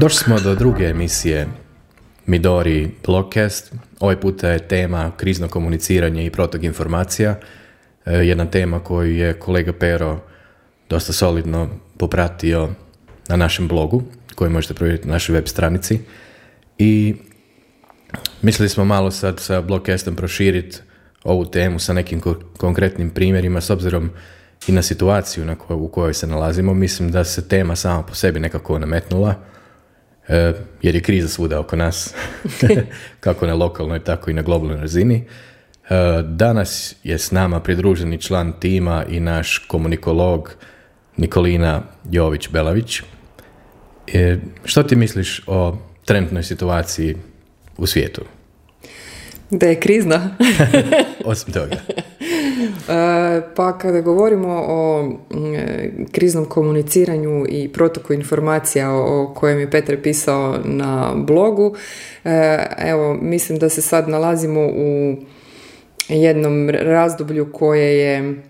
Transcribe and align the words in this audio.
Došli 0.00 0.18
smo 0.18 0.40
do 0.40 0.54
druge 0.54 0.84
emisije 0.84 1.46
Midori 2.26 2.90
Blogcast. 3.06 3.72
Ovaj 4.00 4.20
puta 4.20 4.48
je 4.48 4.68
tema 4.68 5.12
krizno 5.16 5.48
komuniciranje 5.48 6.26
i 6.26 6.30
protok 6.30 6.62
informacija. 6.62 7.38
E, 8.06 8.12
jedna 8.12 8.46
tema 8.46 8.80
koju 8.80 9.16
je 9.16 9.32
kolega 9.32 9.72
Pero 9.72 10.20
dosta 10.88 11.12
solidno 11.12 11.68
popratio 11.96 12.68
na 13.28 13.36
našem 13.36 13.68
blogu, 13.68 14.02
koji 14.34 14.50
možete 14.50 14.74
provjeriti 14.74 15.08
na 15.08 15.12
našoj 15.12 15.34
web 15.34 15.46
stranici. 15.46 16.00
I 16.78 17.14
mislili 18.42 18.68
smo 18.68 18.84
malo 18.84 19.10
sad 19.10 19.40
sa 19.40 19.60
Blogcastom 19.60 20.16
proširiti 20.16 20.78
ovu 21.24 21.44
temu 21.44 21.78
sa 21.78 21.92
nekim 21.92 22.20
konkretnim 22.56 23.10
primjerima 23.10 23.60
s 23.60 23.70
obzirom 23.70 24.10
i 24.66 24.72
na 24.72 24.82
situaciju 24.82 25.44
na 25.44 25.56
u 25.68 25.88
kojoj 25.88 26.14
se 26.14 26.26
nalazimo. 26.26 26.74
Mislim 26.74 27.10
da 27.10 27.24
se 27.24 27.48
tema 27.48 27.76
sama 27.76 28.02
po 28.02 28.14
sebi 28.14 28.40
nekako 28.40 28.78
nametnula 28.78 29.34
jer 30.82 30.94
je 30.94 31.02
kriza 31.02 31.28
svuda 31.28 31.60
oko 31.60 31.76
nas, 31.76 32.14
kako 33.20 33.46
na 33.46 33.54
lokalnoj, 33.54 34.04
tako 34.04 34.30
i 34.30 34.34
na 34.34 34.42
globalnoj 34.42 34.80
razini. 34.80 35.24
E, 35.90 36.22
danas 36.22 36.94
je 37.04 37.18
s 37.18 37.30
nama 37.30 37.60
pridruženi 37.60 38.18
član 38.18 38.52
tima 38.60 39.04
i 39.08 39.20
naš 39.20 39.58
komunikolog 39.58 40.54
Nikolina 41.16 41.82
Jović-Belavić. 42.10 43.02
E, 44.12 44.36
što 44.64 44.82
ti 44.82 44.96
misliš 44.96 45.42
o 45.46 45.78
trenutnoj 46.04 46.42
situaciji 46.42 47.16
u 47.76 47.86
svijetu? 47.86 48.22
Da 49.50 49.66
je 49.66 49.80
krizna. 49.80 50.36
Osim 51.24 51.52
toga. 51.52 51.76
E, 52.64 53.40
pa 53.54 53.78
kada 53.78 54.00
govorimo 54.00 54.64
o 54.68 55.02
mm, 55.02 55.54
e, 55.54 55.90
kriznom 56.12 56.44
komuniciranju 56.44 57.46
i 57.48 57.68
protoku 57.68 58.12
informacija 58.12 58.94
o 58.94 59.32
kojem 59.34 59.58
je 59.58 59.70
Petar 59.70 59.96
pisao 60.02 60.58
na 60.64 61.12
blogu, 61.16 61.74
e, 62.24 62.58
evo, 62.78 63.18
mislim 63.22 63.58
da 63.58 63.68
se 63.68 63.82
sad 63.82 64.08
nalazimo 64.08 64.60
u 64.60 65.16
jednom 66.08 66.70
razdoblju 66.70 67.52
koje 67.52 67.98
je 67.98 68.42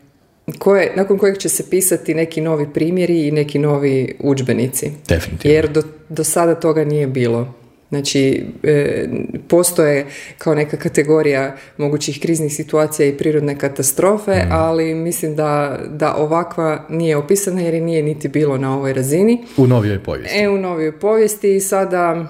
koje, 0.58 0.92
nakon 0.96 1.18
kojeg 1.18 1.38
će 1.38 1.48
se 1.48 1.70
pisati 1.70 2.14
neki 2.14 2.40
novi 2.40 2.66
primjeri 2.74 3.26
i 3.26 3.30
neki 3.30 3.58
novi 3.58 4.16
udžbenici. 4.20 4.90
Definitivno. 5.08 5.54
Jer 5.54 5.68
do, 5.68 5.82
do 6.08 6.24
sada 6.24 6.54
toga 6.54 6.84
nije 6.84 7.06
bilo. 7.06 7.54
Znači, 7.88 8.44
e, 8.62 9.08
postoje 9.48 10.06
kao 10.38 10.54
neka 10.54 10.76
kategorija 10.76 11.56
mogućih 11.76 12.20
kriznih 12.22 12.54
situacija 12.54 13.08
i 13.08 13.16
prirodne 13.16 13.58
katastrofe, 13.58 14.32
mm. 14.32 14.48
ali 14.50 14.94
mislim 14.94 15.36
da, 15.36 15.78
da 15.88 16.14
ovakva 16.14 16.84
nije 16.88 17.16
opisana 17.16 17.60
jer 17.60 17.74
je 17.74 17.80
nije 17.80 18.02
niti 18.02 18.28
bilo 18.28 18.58
na 18.58 18.76
ovoj 18.76 18.92
razini. 18.92 19.44
U 19.56 19.66
novijoj 19.66 19.98
povijesti. 19.98 20.38
E, 20.38 20.48
u 20.48 20.58
novijoj 20.58 20.98
povijesti 20.98 21.56
i 21.56 21.60
sada 21.60 22.26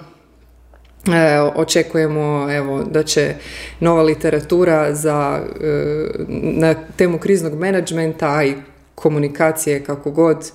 e, 1.07 1.39
očekujemo 1.55 2.47
evo, 2.51 2.83
da 2.83 3.03
će 3.03 3.33
nova 3.79 4.03
literatura 4.03 4.95
za, 4.95 5.41
e, 5.61 6.05
na 6.41 6.75
temu 6.95 7.17
kriznog 7.17 7.53
menadžmenta 7.53 8.43
i 8.43 8.53
komunikacije 8.95 9.83
kako 9.83 10.11
god 10.11 10.51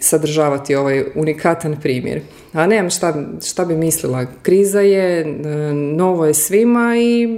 sadržavati 0.00 0.74
ovaj 0.74 1.04
unikatan 1.14 1.76
primjer. 1.80 2.20
A 2.52 2.66
nemam 2.66 2.90
šta, 2.90 3.14
šta 3.46 3.64
bi 3.64 3.76
mislila. 3.76 4.26
Kriza 4.42 4.80
je, 4.80 5.20
e, 5.20 5.26
novo 5.74 6.26
je 6.26 6.34
svima 6.34 6.96
i 6.98 7.28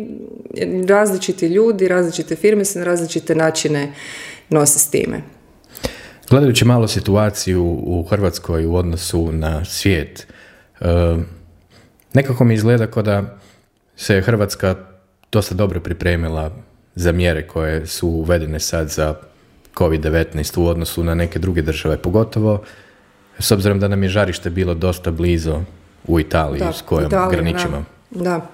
različiti 0.89 1.47
ljudi, 1.47 1.89
različite 1.89 2.37
firme 2.37 2.65
se 2.65 2.79
na 2.79 2.85
različite 2.85 3.35
načine 3.35 3.93
nose 4.49 4.79
s 4.79 4.91
time. 4.91 5.23
Gledajući 6.31 6.65
malo 6.65 6.89
situaciju 6.89 7.65
u 7.65 8.07
Hrvatskoj 8.11 8.67
u 8.67 8.75
odnosu 8.75 9.33
na 9.33 9.65
svijet, 9.65 10.27
e, 10.81 10.85
nekako 12.15 12.45
mi 12.45 12.55
izgleda 12.55 12.87
kao 12.87 13.03
da 13.03 13.39
se 13.97 14.21
Hrvatska 14.21 14.75
dosta 15.33 15.55
dobro 15.55 15.81
pripremila 15.81 16.51
za 16.95 17.13
mjere 17.13 17.47
koje 17.47 17.87
su 17.87 18.09
uvedene 18.09 18.61
sad 18.61 18.89
za 18.89 19.15
COVID-19 19.79 20.61
u 20.61 20.67
odnosu 20.67 21.05
na 21.05 21.15
neke 21.15 21.39
druge 21.39 21.63
države, 21.63 21.97
pogotovo 21.97 22.63
s 23.39 23.51
obzirom 23.51 23.81
da 23.81 23.89
nam 23.89 24.03
je 24.03 24.09
žarište 24.09 24.51
bilo 24.51 24.75
dosta 24.75 25.11
blizo 25.11 25.61
u 26.07 26.21
Italiji 26.21 26.63
s 26.73 26.83
kojom 26.83 27.11
graničimo. 27.31 27.85
Da, 28.11 28.47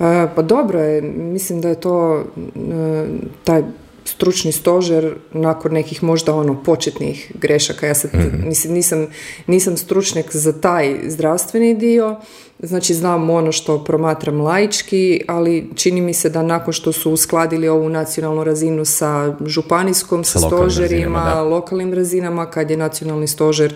e, 0.00 0.28
pa 0.34 0.42
dobro 0.42 0.80
je, 0.80 1.02
mislim 1.02 1.60
da 1.60 1.68
je 1.68 1.80
to 1.80 2.24
e, 2.36 3.06
taj 3.44 3.62
stručni 4.04 4.52
stožer 4.52 5.14
nakon 5.32 5.72
nekih 5.72 6.02
možda 6.02 6.34
ono 6.34 6.62
početnih 6.62 7.32
grešaka. 7.34 7.86
Ja 7.86 7.94
sad 7.94 8.14
mhm. 8.14 8.48
mislim, 8.48 8.74
nisam, 8.74 9.06
nisam 9.46 9.76
stručnjak 9.76 10.36
za 10.36 10.60
taj 10.60 10.96
zdravstveni 11.08 11.74
dio, 11.74 12.20
Znači 12.62 12.94
znam 12.94 13.30
ono 13.30 13.52
što 13.52 13.84
promatram 13.84 14.40
laički, 14.40 15.20
ali 15.28 15.70
čini 15.74 16.00
mi 16.00 16.14
se 16.14 16.30
da 16.30 16.42
nakon 16.42 16.72
što 16.72 16.92
su 16.92 17.12
uskladili 17.12 17.68
ovu 17.68 17.88
nacionalnu 17.88 18.44
razinu 18.44 18.84
sa 18.84 19.36
županijskom, 19.46 20.24
sa, 20.24 20.38
stožerima, 20.38 21.42
lokalnim 21.42 21.94
razinama, 21.94 22.50
kad 22.50 22.70
je 22.70 22.76
nacionalni 22.76 23.26
stožer 23.26 23.74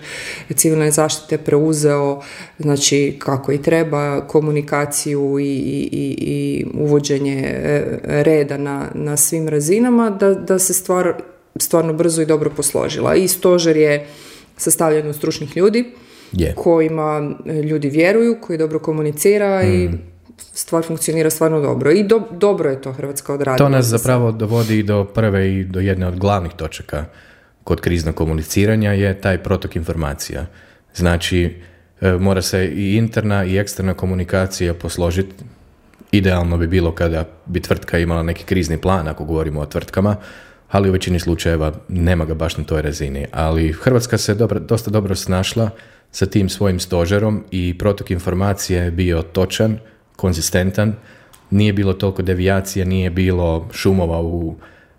civilne 0.55 0.91
zaštite 0.91 1.39
preuzeo, 1.39 2.21
znači 2.59 3.17
kako 3.19 3.53
i 3.53 3.63
treba, 3.63 4.27
komunikaciju 4.27 5.39
i, 5.39 5.45
i, 5.45 6.15
i 6.19 6.67
uvođenje 6.75 7.43
e, 7.45 7.99
reda 8.05 8.57
na, 8.57 8.87
na 8.95 9.17
svim 9.17 9.49
razinama, 9.49 10.11
da, 10.11 10.35
da 10.35 10.59
se 10.59 10.75
stvar 10.75 11.15
stvarno 11.57 11.93
brzo 11.93 12.23
i 12.23 12.27
dobro 12.27 12.51
posložila. 12.57 13.15
I 13.15 13.29
stožer 13.29 13.77
je 13.77 14.07
sastavljen 14.57 15.09
od 15.09 15.17
stručnih 15.17 15.57
ljudi, 15.57 15.93
je. 16.33 16.55
kojima 16.55 17.31
e, 17.47 17.53
ljudi 17.53 17.91
vjeruju, 17.91 18.37
koji 18.41 18.59
dobro 18.59 18.79
komunicira 18.79 19.63
i 19.63 19.89
mm. 19.89 19.99
stvar 20.37 20.85
funkcionira 20.85 21.31
stvarno 21.31 21.61
dobro. 21.61 21.91
I 21.91 22.09
dobro 22.31 22.71
je 22.71 22.81
to 22.83 22.93
Hrvatska 22.93 23.35
odradila. 23.35 23.69
To 23.69 23.69
nas 23.69 23.87
zapravo 23.87 24.33
dovodi 24.33 24.83
do 24.83 25.05
prve 25.05 25.55
i 25.55 25.65
do 25.65 25.81
jedne 25.81 26.07
od 26.07 26.19
glavnih 26.19 26.53
točaka 26.53 27.05
kod 27.65 27.81
kriznog 27.81 28.15
komuniciranja 28.15 28.93
je 28.93 29.21
taj 29.21 29.43
protok 29.43 29.77
informacija. 29.77 30.47
Znači, 30.95 31.55
e, 32.01 32.13
mora 32.13 32.43
se 32.43 32.67
i 32.67 32.97
interna 32.97 33.45
i 33.45 33.59
eksterna 33.59 33.95
komunikacija 33.95 34.75
posložiti. 34.75 35.45
Idealno 36.13 36.57
bi 36.57 36.67
bilo 36.67 36.95
kada 36.95 37.25
bi 37.47 37.61
tvrtka 37.61 37.99
imala 37.99 38.23
neki 38.23 38.45
krizni 38.45 38.79
plan, 38.79 39.09
ako 39.09 39.25
govorimo 39.25 39.61
o 39.61 39.67
tvrtkama, 39.67 40.17
ali 40.71 40.89
u 40.89 40.93
većini 40.93 41.21
slučajeva 41.21 41.73
nema 41.89 42.25
ga 42.25 42.35
baš 42.35 42.57
na 42.57 42.65
toj 42.65 42.83
razini. 42.83 43.27
Ali 43.33 43.73
Hrvatska 43.73 44.19
se 44.19 44.35
dobro, 44.35 44.61
dosta 44.61 44.91
dobro 44.91 45.15
snašla 45.15 45.71
sa 46.13 46.27
tim 46.27 46.49
svojim 46.49 46.81
stožerom 46.81 47.45
i 47.51 47.79
protok 47.79 48.11
informacije 48.11 48.85
je 48.85 48.91
bio 48.91 49.23
točan, 49.23 49.79
konzistentan, 50.17 50.95
nije 51.51 51.73
bilo 51.73 51.93
toliko 51.93 52.23
devijacija, 52.23 52.85
nije 52.85 53.11
bilo 53.11 53.69
šumova 53.73 54.21
u 54.23 54.55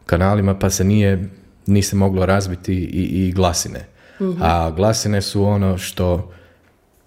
kanalima, 0.05 0.55
pa 0.59 0.69
se 0.69 0.83
nije, 0.83 1.29
nije 1.65 1.83
moglo 1.93 2.25
razbiti 2.25 2.73
i, 2.73 3.27
i 3.27 3.31
glasine. 3.31 3.79
Mhm. 4.21 4.41
A 4.41 4.71
glasine 4.71 5.21
su 5.21 5.43
ono 5.43 5.77
što, 5.77 6.31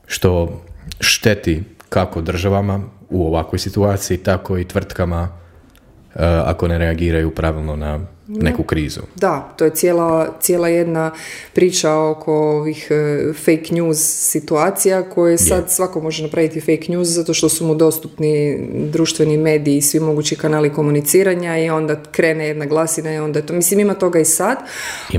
što 0.07 0.63
šteti 1.01 1.63
kako 1.89 2.21
državama 2.21 2.81
u 3.11 3.27
ovakvoj 3.27 3.59
situaciji, 3.59 4.19
tako 4.19 4.59
i 4.59 4.69
tvrtkama 4.69 5.23
uh, 5.23 6.21
ako 6.45 6.69
ne 6.69 6.79
reagiraju 6.79 7.35
pravilno 7.35 7.77
na 7.77 8.01
neku 8.29 8.63
krizu. 8.63 9.01
Da, 9.15 9.55
to 9.57 9.65
je 9.65 9.71
cijela, 9.71 10.35
cijela 10.41 10.69
jedna 10.69 11.11
priča 11.53 11.95
oko 11.95 12.33
ovih 12.35 12.89
e, 12.91 13.33
fake 13.33 13.75
news 13.75 13.99
situacija 14.31 15.03
koje 15.11 15.39
sad 15.39 15.71
svako 15.71 16.01
može 16.01 16.23
napraviti 16.23 16.61
fake 16.61 16.93
news 16.93 17.05
zato 17.05 17.35
što 17.35 17.49
su 17.49 17.67
mu 17.67 17.75
dostupni 17.75 18.59
društveni 18.93 19.37
mediji 19.37 19.77
i 19.77 19.83
svi 19.83 20.01
mogući 20.01 20.37
kanali 20.37 20.73
komuniciranja 20.73 21.59
i 21.59 21.71
onda 21.71 22.03
krene 22.13 22.47
jedna 22.47 22.67
glasina 22.67 23.15
i 23.15 23.19
onda 23.19 23.39
je 23.39 23.47
to, 23.47 23.53
mislim 23.53 23.81
ima 23.81 23.95
toga 23.95 24.19
i 24.19 24.25
sad, 24.25 24.59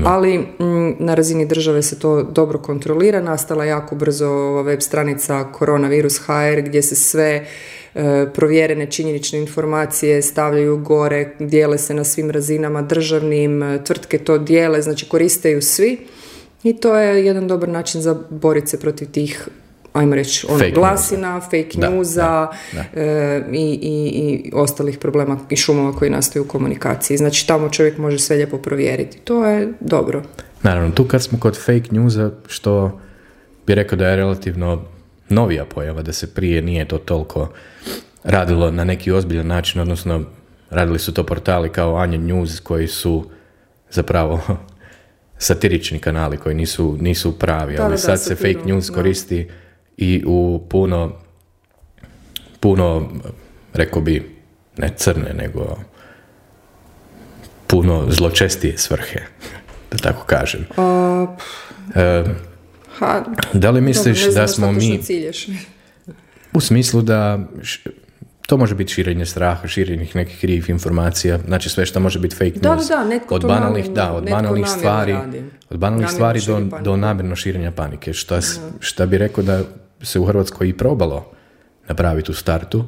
ali 0.04 0.46
na 0.98 1.14
razini 1.14 1.46
države 1.46 1.82
se 1.82 1.98
to 1.98 2.22
dobro 2.22 2.58
kontrolira, 2.58 3.20
nastala 3.20 3.64
jako 3.64 3.94
brzo 3.94 4.62
web 4.62 4.80
stranica 4.80 5.52
koronavirus 5.52 6.18
HR 6.18 6.60
gdje 6.60 6.82
se 6.82 6.96
sve 6.96 7.46
provjerene 8.34 8.90
činjenične 8.90 9.38
informacije 9.38 10.22
stavljaju 10.22 10.78
gore, 10.78 11.30
dijele 11.38 11.78
se 11.78 11.94
na 11.94 12.04
svim 12.04 12.30
razinama 12.30 12.82
državnim, 12.82 13.62
e, 13.62 13.84
tvrtke 13.84 14.18
to 14.18 14.38
dijele, 14.38 14.82
znači 14.82 15.08
koriste 15.08 15.60
svi 15.60 15.98
i 16.62 16.76
to 16.76 16.96
je 16.96 17.24
jedan 17.24 17.48
dobar 17.48 17.68
način 17.68 18.00
za 18.00 18.16
boriti 18.30 18.66
se 18.66 18.80
protiv 18.80 19.08
tih 19.10 19.48
ajmo 19.92 20.14
reći, 20.14 20.46
ono, 20.50 20.64
glasina, 20.74 21.40
fake 21.40 21.78
newsa 21.78 22.46
e, 22.94 23.42
i, 23.52 23.78
i, 23.82 24.08
i 24.08 24.50
ostalih 24.54 24.98
problema 24.98 25.38
i 25.50 25.56
šumova 25.56 25.92
koji 25.92 26.10
nastaju 26.10 26.44
u 26.44 26.48
komunikaciji. 26.48 27.16
Znači 27.16 27.46
tamo 27.46 27.68
čovjek 27.68 27.98
može 27.98 28.18
sve 28.18 28.36
lijepo 28.36 28.58
provjeriti. 28.58 29.18
To 29.18 29.46
je 29.46 29.72
dobro. 29.80 30.22
Naravno, 30.62 30.90
tu 30.90 31.04
kad 31.04 31.22
smo 31.22 31.38
kod 31.38 31.56
fake 31.56 31.90
newsa, 31.90 32.30
što 32.46 33.00
bi 33.66 33.74
rekao 33.74 33.98
da 33.98 34.08
je 34.08 34.16
relativno 34.16 34.84
novija 35.28 35.64
pojava, 35.64 36.02
da 36.02 36.12
se 36.12 36.34
prije 36.34 36.62
nije 36.62 36.88
to 36.88 36.98
toliko 36.98 37.52
radilo 38.24 38.70
na 38.70 38.84
neki 38.84 39.12
ozbiljan 39.12 39.46
način, 39.46 39.80
odnosno 39.80 40.24
radili 40.70 40.98
su 40.98 41.14
to 41.14 41.26
portali 41.26 41.72
kao 41.72 41.96
Anja 41.96 42.18
News 42.18 42.60
koji 42.60 42.88
su 42.88 43.30
zapravo 43.90 44.40
satirični 45.38 45.98
kanali 45.98 46.36
koji 46.36 46.54
nisu, 46.54 46.96
nisu 47.00 47.38
pravi, 47.38 47.78
ali 47.78 47.98
sad 47.98 48.22
se 48.22 48.34
fake 48.34 48.60
news 48.64 48.90
koristi 48.90 49.48
i 49.96 50.22
u 50.26 50.66
puno, 50.68 51.12
puno, 52.60 53.08
rekao 53.72 54.02
bi, 54.02 54.36
ne 54.76 54.92
crne, 54.96 55.34
nego 55.34 55.78
puno 57.66 58.06
zločestije 58.08 58.78
svrhe, 58.78 59.20
da 59.90 59.98
tako 59.98 60.24
kažem. 60.26 60.66
E, 61.94 62.24
ha, 62.98 63.24
da 63.52 63.70
li 63.70 63.80
misliš 63.80 64.20
dobro, 64.20 64.34
da 64.34 64.48
smo 64.48 64.72
mi 64.72 65.00
u 66.52 66.60
smislu 66.60 67.02
da 67.02 67.38
š- 67.62 67.82
to 68.42 68.56
može 68.56 68.74
biti 68.74 68.92
širenje 68.92 69.26
straha, 69.26 69.68
širenje 69.68 70.08
nekih 70.14 70.38
krivih 70.40 70.68
informacija, 70.68 71.38
znači 71.38 71.68
sve 71.68 71.86
što 71.86 72.00
može 72.00 72.18
biti 72.18 72.36
fake 72.36 72.50
news. 72.52 72.88
da, 72.88 72.96
da, 72.96 73.04
netko 73.04 73.34
od 73.34 73.40
to 73.40 73.48
banalnih, 73.48 73.84
namjerno- 73.84 73.94
da, 73.94 74.12
od 74.12 74.24
banalnih 74.26 74.66
stvari, 74.68 75.12
radi. 75.12 75.42
od 75.70 75.78
banalnih 75.78 76.06
Namjerno 76.06 76.40
stvari 76.40 76.40
do, 76.70 76.80
do 76.80 76.96
namjerno 76.96 77.36
širenja 77.36 77.70
panike, 77.70 78.12
šta, 78.12 78.38
šta 78.80 79.06
bi 79.06 79.18
rekao 79.18 79.44
da 79.44 79.60
se 80.02 80.20
u 80.20 80.24
Hrvatskoj 80.24 80.68
i 80.68 80.72
probalo 80.72 81.32
napraviti 81.88 82.30
u 82.30 82.34
startu, 82.34 82.84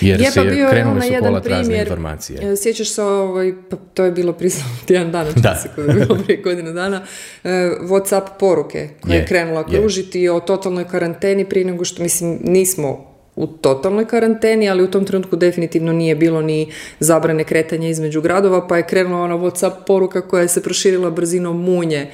jer 0.00 0.20
Je, 0.20 0.30
pa 0.34 0.42
bio 0.42 0.64
je 0.64 0.70
krenuli 0.70 1.00
su 1.00 1.12
jedan 1.12 1.42
primjer, 1.42 1.80
informacije. 1.80 2.52
e, 2.52 2.56
Sjećaš 2.56 2.88
se, 2.88 3.02
ovaj, 3.02 3.52
pa 3.70 3.76
to 3.94 4.04
je 4.04 4.10
bilo 4.10 4.32
prije 4.32 4.50
samo 4.50 4.70
tjedan 4.86 5.12
dana, 5.12 5.30
Da. 5.36 5.54
se, 5.54 5.82
je 5.82 5.94
bilo 5.94 6.18
prije 6.24 6.42
godinu 6.42 6.72
dana, 6.72 7.02
e, 7.44 7.48
Whatsapp 7.80 8.22
poruke 8.40 8.88
koja 9.00 9.14
je, 9.14 9.20
Je, 9.20 9.26
krenula 9.26 9.64
je. 9.70 9.78
kružiti 9.78 10.28
o 10.28 10.40
totalnoj 10.40 10.84
karanteni 10.84 11.44
prije 11.44 11.64
nego 11.64 11.84
što, 11.84 12.02
mislim, 12.02 12.38
nismo 12.42 13.12
u 13.36 13.46
totalnoj 13.46 14.04
karanteni, 14.04 14.70
ali 14.70 14.82
u 14.82 14.90
tom 14.90 15.04
trenutku 15.04 15.36
definitivno 15.36 15.92
nije 15.92 16.14
bilo 16.14 16.42
ni 16.42 16.66
zabrane 17.00 17.44
kretanja 17.44 17.88
između 17.88 18.20
gradova, 18.20 18.66
pa 18.68 18.76
je 18.76 18.82
krenula 18.82 19.22
ona 19.22 19.34
Whatsapp 19.34 19.72
poruka 19.86 20.20
koja 20.20 20.48
se 20.48 20.62
proširila 20.62 21.10
brzinom 21.10 21.62
munje. 21.64 22.06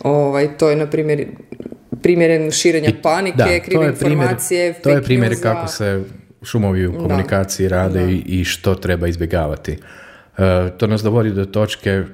Ovaj, 0.00 0.58
to 0.58 0.70
je, 0.70 0.76
na 0.76 0.86
primjer, 0.86 1.26
primjeren 2.02 2.50
širenja 2.50 2.90
panike, 3.02 3.36
Da, 3.36 3.44
krive 3.60 3.62
to 3.76 3.82
je 3.82 3.94
primjer, 3.94 4.12
informacije, 4.18 4.72
to 4.74 4.90
je 4.90 5.02
primjer 5.02 5.42
kako 5.42 5.68
se 5.68 6.02
šumovi 6.44 6.86
u 6.86 6.92
komunikaciji 6.92 7.68
rade 7.68 8.12
i, 8.12 8.22
i 8.40 8.44
što 8.44 8.74
treba 8.74 9.08
izbjegavati. 9.08 9.72
E, 9.72 9.78
to 10.78 10.86
nas 10.86 11.02
dovodi 11.02 11.30
do 11.30 11.44
točke 11.44 12.04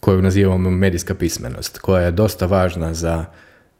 koju 0.00 0.22
nazivamo 0.22 0.70
medijska 0.70 1.14
pismenost, 1.14 1.78
koja 1.78 2.02
je 2.02 2.10
dosta 2.10 2.46
važna 2.46 2.94
za 2.94 3.24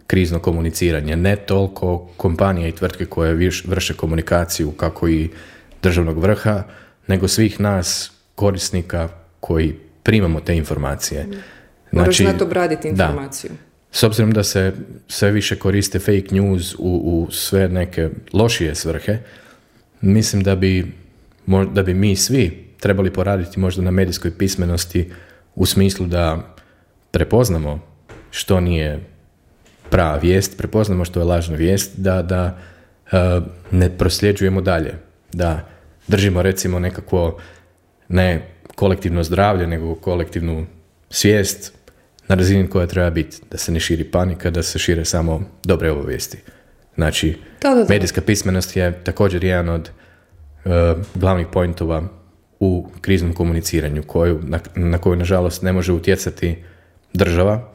krizno 0.06 0.38
komuniciranje. 0.38 1.16
Ne 1.16 1.36
toliko 1.36 2.08
kompanije 2.16 2.68
i 2.68 2.72
tvrtke 2.72 3.06
koje 3.06 3.34
viš- 3.34 3.64
vrše 3.64 3.94
komunikaciju 3.94 4.70
kako 4.70 5.08
i 5.08 5.30
državnog 5.82 6.18
vrha, 6.18 6.62
nego 7.06 7.28
svih 7.28 7.60
nas 7.60 8.12
korisnika 8.34 9.08
koji 9.40 9.76
primamo 10.02 10.40
te 10.40 10.56
informacije. 10.56 11.26
Moraš 11.92 12.16
Znači, 12.16 12.22
znati 12.22 12.44
obraditi 12.44 12.92
da. 12.92 13.28
S 13.92 14.02
obzirom 14.02 14.30
da 14.30 14.42
se 14.44 14.72
sve 15.08 15.30
više 15.30 15.56
koriste 15.56 15.98
fake 15.98 16.28
news 16.30 16.74
u, 16.74 16.78
u 16.78 17.30
sve 17.30 17.68
neke 17.68 18.08
lošije 18.32 18.74
svrhe, 18.74 19.18
mislim 20.00 20.42
da 20.42 20.56
bi, 20.56 20.92
da 21.72 21.82
bi 21.82 21.94
mi 21.94 22.16
svi 22.16 22.68
trebali 22.80 23.12
poraditi 23.12 23.60
možda 23.60 23.82
na 23.82 23.90
medijskoj 23.90 24.38
pismenosti 24.38 25.10
u 25.54 25.66
smislu 25.66 26.06
da 26.06 26.54
prepoznamo 27.10 27.80
što 28.30 28.60
nije 28.60 29.00
prava 29.90 30.16
vijest, 30.16 30.58
prepoznamo 30.58 31.04
što 31.04 31.20
je 31.20 31.24
lažna 31.24 31.56
vijest, 31.56 31.98
da, 31.98 32.22
da 32.22 32.58
e, 33.12 33.40
ne 33.70 33.98
prosljeđujemo 33.98 34.60
dalje, 34.60 34.94
da 35.32 35.68
držimo 36.08 36.42
recimo 36.42 36.78
nekakvo 36.78 37.38
ne 38.08 38.48
kolektivno 38.74 39.22
zdravlje, 39.22 39.66
nego 39.66 39.94
kolektivnu 39.94 40.66
svijest 41.10 41.77
na 42.28 42.34
razini 42.34 42.68
koja 42.70 42.86
treba 42.86 43.10
biti, 43.10 43.36
da 43.50 43.58
se 43.58 43.72
ne 43.72 43.80
širi 43.80 44.04
panika, 44.04 44.50
da 44.50 44.62
se 44.62 44.78
šire 44.78 45.04
samo 45.04 45.42
dobre 45.64 45.90
obavijesti. 45.90 46.38
Znači, 46.94 47.36
Da, 47.62 47.68
da, 47.68 47.74
da. 47.74 47.86
medijska 47.88 48.20
pismenost 48.20 48.76
je 48.76 49.04
također 49.04 49.44
jedan 49.44 49.68
od 49.68 49.90
e, 50.64 50.94
glavnih 51.14 51.46
pointova 51.52 52.02
u 52.60 52.88
kriznom 53.00 53.32
komuniciranju, 53.32 54.02
koju, 54.02 54.40
na, 54.42 54.58
na 54.74 54.98
koju, 54.98 55.16
nažalost, 55.16 55.62
ne 55.62 55.72
može 55.72 55.92
utjecati 55.92 56.56
država, 57.12 57.72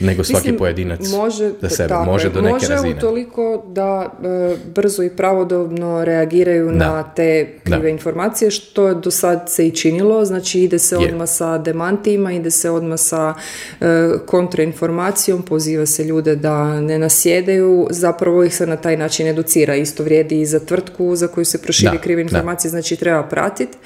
nego 0.00 0.24
svaki 0.24 0.38
Mislim, 0.38 0.58
pojedinac 0.58 1.00
može, 1.10 1.50
za 1.60 1.68
sebe. 1.68 1.88
tako 1.88 2.04
može 2.04 2.30
do 2.30 2.40
neke 2.40 2.52
može 2.52 2.66
razine. 2.68 2.94
utoliko 2.94 3.64
da 3.68 4.12
e, 4.24 4.66
brzo 4.66 5.02
i 5.02 5.10
pravodobno 5.10 6.04
reagiraju 6.04 6.66
Da. 6.66 6.72
na 6.72 7.02
te 7.04 7.58
krive 7.64 7.80
Da. 7.80 7.88
informacije, 7.88 8.50
što 8.50 8.88
je 8.88 8.94
do 8.94 9.10
sad 9.10 9.44
se 9.48 9.66
i 9.66 9.70
činilo, 9.70 10.24
znači 10.24 10.60
ide 10.60 10.78
se 10.78 10.96
odmah 10.98 11.28
sa 11.28 11.58
demantima, 11.58 12.32
ide 12.32 12.50
se 12.50 12.70
odmah 12.70 12.98
sa 12.98 13.34
e, 13.80 13.84
kontrainformacijom, 14.26 15.42
poziva 15.42 15.86
se 15.86 16.04
ljude 16.04 16.36
da 16.36 16.80
ne 16.80 16.98
nasjedaju, 16.98 17.86
zapravo 17.90 18.44
ih 18.44 18.54
se 18.54 18.66
na 18.66 18.76
taj 18.76 18.96
način 18.96 19.26
educira. 19.26 19.74
Isto 19.74 20.02
vrijedi 20.02 20.40
i 20.40 20.46
za 20.46 20.60
tvrtku 20.60 21.16
za 21.16 21.28
koju 21.28 21.44
se 21.44 21.62
proširi 21.62 21.90
Da, 21.92 21.98
krive 21.98 22.16
da. 22.16 22.26
informacije, 22.26 22.70
znači 22.70 22.96
treba 22.96 23.22
pratiti 23.22 23.78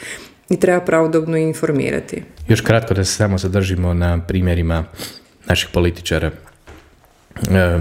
i 0.49 0.61
treba 0.61 0.81
pravodobno 0.81 1.37
informirati. 1.37 2.23
Još 2.49 2.61
kratko 2.61 2.95
da 2.95 3.05
se 3.05 3.13
samo 3.13 3.39
zadržimo 3.39 3.95
na 3.95 4.21
primjerima 4.21 4.85
naših 5.49 5.69
političara. 5.73 6.31
E, 7.51 7.79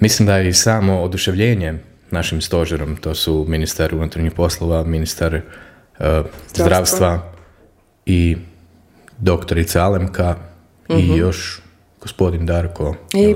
mislim 0.00 0.26
da 0.26 0.36
je 0.36 0.48
i 0.48 0.52
samo 0.52 1.02
oduševljenje 1.02 1.74
našim 2.10 2.40
stožerom, 2.40 2.96
to 2.96 3.14
su 3.14 3.44
ministar 3.48 3.94
unutarnjih 3.94 4.32
poslova, 4.32 4.84
ministar 4.84 5.34
e, 5.34 5.42
zdravstva. 6.54 7.32
i 8.06 8.36
doktorica 9.18 9.82
Alemka 9.82 10.36
i 10.88 11.16
još 11.16 11.60
gospodin 12.00 12.46
Darko 12.46 12.94
I 13.14 13.24
e, 13.24 13.34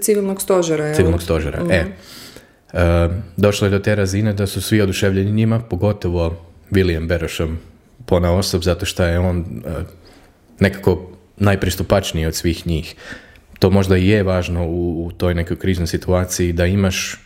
civilnog 0.00 0.42
stožera. 0.42 0.86
jel? 0.86 0.94
civilnog 0.94 1.22
stožera. 1.22 1.62
E, 1.70 1.84
e, 2.72 3.08
došlo 3.36 3.66
je 3.66 3.70
do 3.70 3.78
te 3.78 3.94
razine 3.94 4.32
da 4.32 4.46
su 4.46 4.62
svi 4.62 4.80
oduševljeni 4.80 5.32
njima, 5.32 5.60
pogotovo 5.60 6.36
William 6.70 7.06
Berošom 7.06 7.58
pona 8.06 8.32
osob, 8.32 8.62
zato 8.62 8.86
što 8.86 9.04
je 9.04 9.18
on 9.18 9.38
e, 9.38 9.70
nekako 10.60 11.10
najpristupačniji 11.40 12.26
od 12.26 12.34
svih 12.34 12.66
njih. 12.66 12.94
To 13.58 13.70
možda 13.70 13.96
i 13.96 14.08
je 14.08 14.22
važno 14.22 14.66
u, 14.66 15.06
u 15.06 15.12
toj 15.12 15.34
nekoj 15.34 15.58
kriznoj 15.58 15.86
situaciji 15.86 16.52
da 16.52 16.66
imaš 16.66 17.16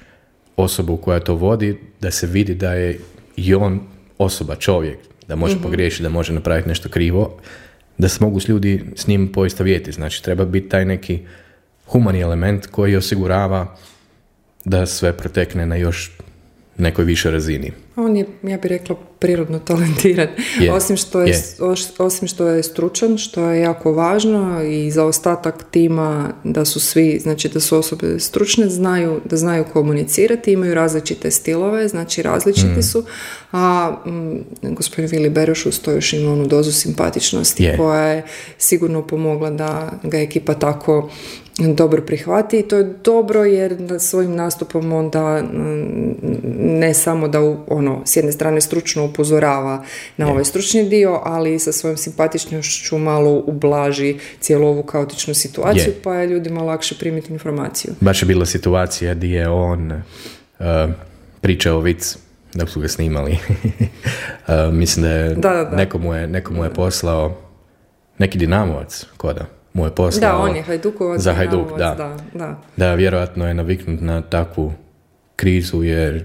osobu 0.56 0.96
koja 0.96 1.20
to 1.20 1.34
vodi, 1.34 1.78
da 2.00 2.10
se 2.10 2.26
vidi 2.26 2.54
da 2.54 2.72
je 2.72 2.98
i 3.36 3.54
on 3.54 3.80
osoba, 4.18 4.56
čovjek, 4.56 4.98
da 5.28 5.36
može 5.36 5.62
pogriješiti, 5.62 6.02
da 6.02 6.08
može 6.08 6.32
napraviti 6.32 6.68
nešto 6.68 6.88
krivo, 6.88 7.38
da 7.98 8.08
se 8.08 8.24
mogu 8.24 8.40
s 8.40 8.48
ljudi 8.48 8.84
s 8.96 9.06
njim 9.06 9.32
poistovjetiti. 9.32 9.92
Znači, 9.92 10.22
treba 10.22 10.44
biti 10.44 10.68
taj 10.68 10.84
neki 10.84 11.18
humani 11.86 12.20
element 12.20 12.66
koji 12.66 12.96
osigurava 12.96 13.76
da 14.64 14.86
sve 14.86 15.16
protekne 15.16 15.66
na 15.66 15.76
još 15.76 16.12
nekoj 16.76 17.04
višoj 17.04 17.32
razini. 17.32 17.72
On 17.96 18.16
je, 18.16 18.26
ja 18.42 18.56
bih 18.56 18.66
rekla, 18.66 18.96
prirodno 19.18 19.58
talentiran. 19.60 20.28
Je, 20.60 20.72
Osim, 20.72 20.96
što 20.96 21.20
je, 21.20 21.32
oš- 21.58 21.90
osim 21.98 22.28
što 22.28 22.46
je 22.46 22.62
stručan, 22.62 23.18
što 23.18 23.44
je 23.44 23.60
jako 23.60 23.92
važno 23.92 24.62
i 24.62 24.90
za 24.90 25.04
ostatak 25.04 25.64
tima 25.70 26.32
da 26.44 26.64
su 26.64 26.80
svi, 26.80 27.18
znači 27.18 27.48
da 27.48 27.60
su 27.60 27.78
osobe 27.78 28.20
stručne, 28.20 28.68
znaju, 28.68 29.20
da 29.24 29.36
znaju 29.36 29.64
komunicirati, 29.64 30.52
imaju 30.52 30.74
različite 30.74 31.30
stilove, 31.30 31.88
znači 31.88 32.22
različiti 32.22 32.66
Mm. 32.68 32.82
su, 32.82 33.04
a 33.52 33.96
mm, 34.06 34.38
gospodin 34.64 35.06
Vili 35.06 35.30
Beroš 35.30 35.66
uz 35.66 35.80
to 35.80 35.90
još 35.92 36.12
ima 36.12 36.32
onu 36.32 36.46
dozu 36.46 36.72
simpatičnosti 36.72 37.64
Je. 37.64 37.76
koja 37.76 38.04
je 38.04 38.22
sigurno 38.58 39.02
pomogla 39.02 39.50
da 39.50 39.90
ga 40.02 40.18
ekipa 40.18 40.54
tako 40.54 41.10
dobro 41.58 42.02
prihvati 42.02 42.58
i 42.58 42.68
to 42.68 42.76
je 42.76 42.94
dobro 43.04 43.44
jer 43.44 43.76
svojim 43.98 44.34
nastupom 44.34 44.92
onda 44.92 45.42
mm, 45.42 46.14
ne 46.56 46.94
samo 46.94 47.28
da 47.28 47.40
ono 47.68 48.02
s 48.04 48.16
jedne 48.16 48.32
strane 48.32 48.60
stručno 48.60 49.04
upozorava 49.04 49.84
na 50.16 50.30
ovaj 50.30 50.44
stručni 50.44 50.88
dio, 50.88 51.20
ali 51.24 51.54
i 51.54 51.58
sa 51.58 51.72
svojom 51.72 51.96
simpatičnošću 51.96 52.98
malo 52.98 53.42
ublaži 53.46 54.18
cijelu 54.40 54.66
ovu 54.66 54.82
kaotičnu 54.82 55.34
situaciju 55.34 55.92
Je. 55.92 56.02
pa 56.02 56.14
je 56.14 56.26
ljudima 56.26 56.62
lakše 56.62 56.94
primiti 56.98 57.32
informaciju. 57.32 57.94
Baš 58.00 58.22
je 58.22 58.26
bila 58.26 58.46
situacija 58.46 59.14
gdje 59.14 59.36
je 59.36 59.48
on 59.48 59.92
uh, 59.92 60.66
pričao 61.40 61.80
vic 61.80 62.16
dok 62.54 62.68
su 62.68 62.80
ga 62.80 62.88
snimali. 62.88 63.32
Uh, 63.32 64.74
mislim 64.80 65.02
da 65.02 65.10
je 65.10 65.34
Da, 65.34 65.52
da, 65.52 65.64
da. 65.64 65.76
Nekomu, 65.76 66.14
je, 66.14 66.26
nekomu 66.26 66.64
je 66.64 66.74
poslao 66.74 67.36
neki 68.18 68.38
dinamovac 68.38 69.06
koda 69.16 69.46
mu 69.74 69.84
je 69.84 69.94
poslao 69.94 70.32
Da, 70.32 70.38
on 70.38 70.56
je 70.56 70.62
Hajdukovac. 70.62 71.20
za 71.20 71.32
Hajduk, 71.32 71.68
da. 71.78 71.94
da, 71.94 72.16
da. 72.34 72.58
da 72.76 72.94
vjerojatno 72.94 73.48
je 73.48 73.54
naviknut 73.54 74.00
na 74.00 74.20
takvu 74.20 74.72
krizu 75.36 75.82
jer 75.82 76.24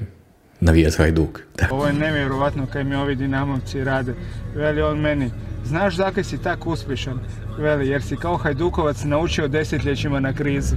navija 0.59 0.89
za 0.89 0.97
Hajduk. 0.97 1.39
Da. 1.57 1.67
Ovo 1.71 1.87
je 1.87 1.93
nevjerovatno 1.93 2.67
kaj 2.73 2.83
mi 2.83 2.95
ovi 2.95 3.15
dinamovci 3.15 3.83
rade. 3.83 4.13
Veli 4.55 4.81
on 4.81 4.99
meni, 4.99 5.31
znaš 5.65 5.95
zakaj 5.95 6.23
si 6.23 6.37
tako 6.37 6.69
uspješan? 6.69 7.19
Veli, 7.57 7.87
jer 7.87 8.01
si 8.01 8.15
kao 8.15 8.37
Hajdukovac 8.37 9.03
naučio 9.03 9.47
desetljećima 9.47 10.19
na 10.19 10.33
krizu. 10.33 10.75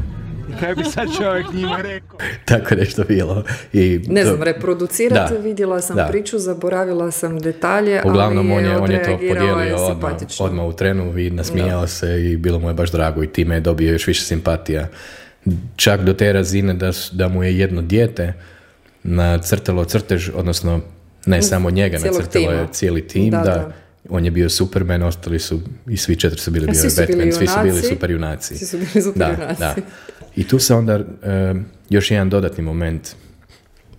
Kaj 0.61 0.75
bi 0.75 0.85
sad 0.85 1.09
čovjek 1.17 1.53
njima 1.53 1.79
rekao? 1.79 2.19
Tako 2.45 2.75
nešto 2.75 3.05
bilo. 3.05 3.45
I 3.73 4.01
Ne 4.09 4.23
to- 4.23 4.29
znam, 4.29 4.43
reproducirati, 4.43 5.35
Da. 5.35 5.41
vidjela 5.41 5.81
sam 5.81 5.97
Da. 5.97 6.05
priču, 6.05 6.39
zaboravila 6.39 7.11
sam 7.11 7.39
detalje, 7.39 8.03
Uglavnom, 8.05 8.47
ali 8.47 8.59
on 8.59 8.65
je, 8.65 8.79
on 8.79 8.91
je 8.91 9.03
to 9.03 9.11
podijelio 9.19 9.77
odmah, 9.77 10.13
odmah 10.41 10.65
u 10.67 10.73
trenu 10.73 11.19
i 11.19 11.31
nasmijao 11.31 11.87
se 11.87 12.23
i 12.23 12.37
bilo 12.37 12.59
mu 12.59 12.69
je 12.69 12.75
baš 12.75 12.91
drago 12.91 13.23
i 13.23 13.29
time 13.29 13.55
je 13.55 13.61
dobio 13.61 13.93
još 13.93 14.07
više 14.07 14.23
simpatija 14.23 14.89
čak 15.77 16.01
do 16.01 16.13
te 16.13 16.33
razine 16.33 16.75
da, 16.75 16.91
da 17.13 17.29
mu 17.29 17.45
je 17.45 17.59
jedno 17.59 17.83
dijete 17.83 18.33
nacrtalo 19.05 19.85
crtež, 19.85 20.31
odnosno 20.35 20.81
ne 21.27 21.43
samo 21.43 21.71
njega, 21.71 21.99
nacrtalo 21.99 22.53
je 22.53 22.67
cijeli 22.73 23.09
tim, 23.09 23.31
da, 23.31 23.73
on 24.09 24.25
je 24.25 24.31
bio 24.31 24.51
Superman, 24.51 25.03
ostali 25.03 25.39
su 25.39 25.61
i 25.89 25.97
svi 25.97 26.17
četiri 26.17 26.41
su 26.41 26.51
bili 26.51 26.67
bio 26.67 26.83
Batman, 26.97 27.33
svi 27.33 27.47
su 27.47 27.55
bili 27.63 27.83
super 27.83 28.11
junaci. 28.11 28.57
Svi 28.57 28.67
su 28.67 28.77
bili 28.79 29.03
super 29.03 29.19
da, 29.39 29.55
da. 29.59 29.75
I 30.37 30.49
tu 30.49 30.59
se 30.59 30.75
onda 30.75 31.01
još 31.91 32.11
jedan 32.11 32.31
dodatni 32.31 32.65
moment 32.65 33.15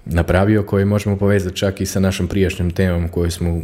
napravio 0.06 0.64
koji 0.64 0.86
možemo 0.86 1.18
povezati 1.18 1.56
čak 1.56 1.82
i 1.82 1.86
sa 1.86 2.00
našom 2.00 2.28
prijašnjom 2.28 2.72
temom 2.72 3.10
koju 3.10 3.32
smo 3.32 3.62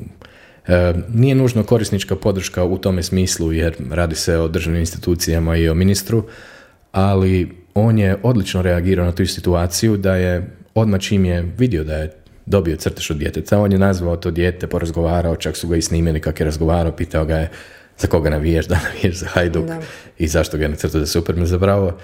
nije 1.13 1.35
nužno 1.35 1.63
korisnička 1.63 2.15
podrška 2.15 2.63
u 2.63 2.77
tome 2.77 3.03
smislu 3.03 3.53
jer 3.53 3.75
radi 3.91 4.15
se 4.15 4.37
o 4.37 4.47
državnim 4.47 4.79
institucijama 4.79 5.57
i 5.57 5.69
o 5.69 5.73
ministru, 5.73 6.23
ali 6.91 7.51
on 7.73 7.99
je 7.99 8.17
odlično 8.23 8.61
reagirao 8.61 9.05
na 9.05 9.11
tu 9.11 9.25
situaciju 9.25 9.97
da 9.97 10.15
je 10.15 10.55
odmah 10.75 10.99
čim 10.99 11.25
je 11.25 11.53
vidio 11.57 11.83
da 11.83 11.95
je 11.95 12.11
dobio 12.45 12.75
crtež 12.75 13.11
od 13.11 13.17
djeteca, 13.17 13.59
on 13.59 13.71
je 13.71 13.77
nazvao 13.77 14.15
to 14.15 14.31
dijete, 14.31 14.67
porazgovarao, 14.67 15.35
čak 15.35 15.55
su 15.55 15.67
ga 15.67 15.75
i 15.75 15.81
snimili 15.81 16.19
kako 16.19 16.43
je 16.43 16.45
razgovarao, 16.45 16.91
pitao 16.91 17.25
ga 17.25 17.35
je 17.35 17.49
za 17.97 18.07
koga 18.07 18.29
navijaš, 18.29 18.65
da 18.71 18.79
navijaš 18.83 19.15
za 19.15 19.27
Hajduk 19.27 19.65
i 20.17 20.27
zašto 20.27 20.57
ga 20.57 20.63
je 20.63 20.69
nacrtao 20.69 20.99
za 20.99 21.05
Superman 21.07 21.45
zapravo. 21.45 21.97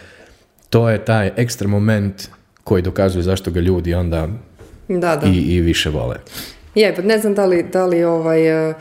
To 0.75 0.89
je 0.89 1.05
taj 1.05 1.31
ekstra 1.35 1.67
moment 1.67 2.29
koji 2.63 2.81
dokazuje 2.81 3.23
zašto 3.23 3.51
ga 3.51 3.59
ljudi 3.59 3.93
onda 3.93 4.27
da, 4.87 5.15
da. 5.15 5.27
I, 5.27 5.37
i 5.37 5.61
više 5.61 5.89
vole. 5.89 6.15
Je, 6.75 6.95
pa 6.95 7.01
ne 7.01 7.19
znam 7.19 7.33
da 7.33 7.45
li, 7.45 7.63
da 7.73 7.85
li 7.85 8.03
ovaj, 8.03 8.69
e, 8.69 8.73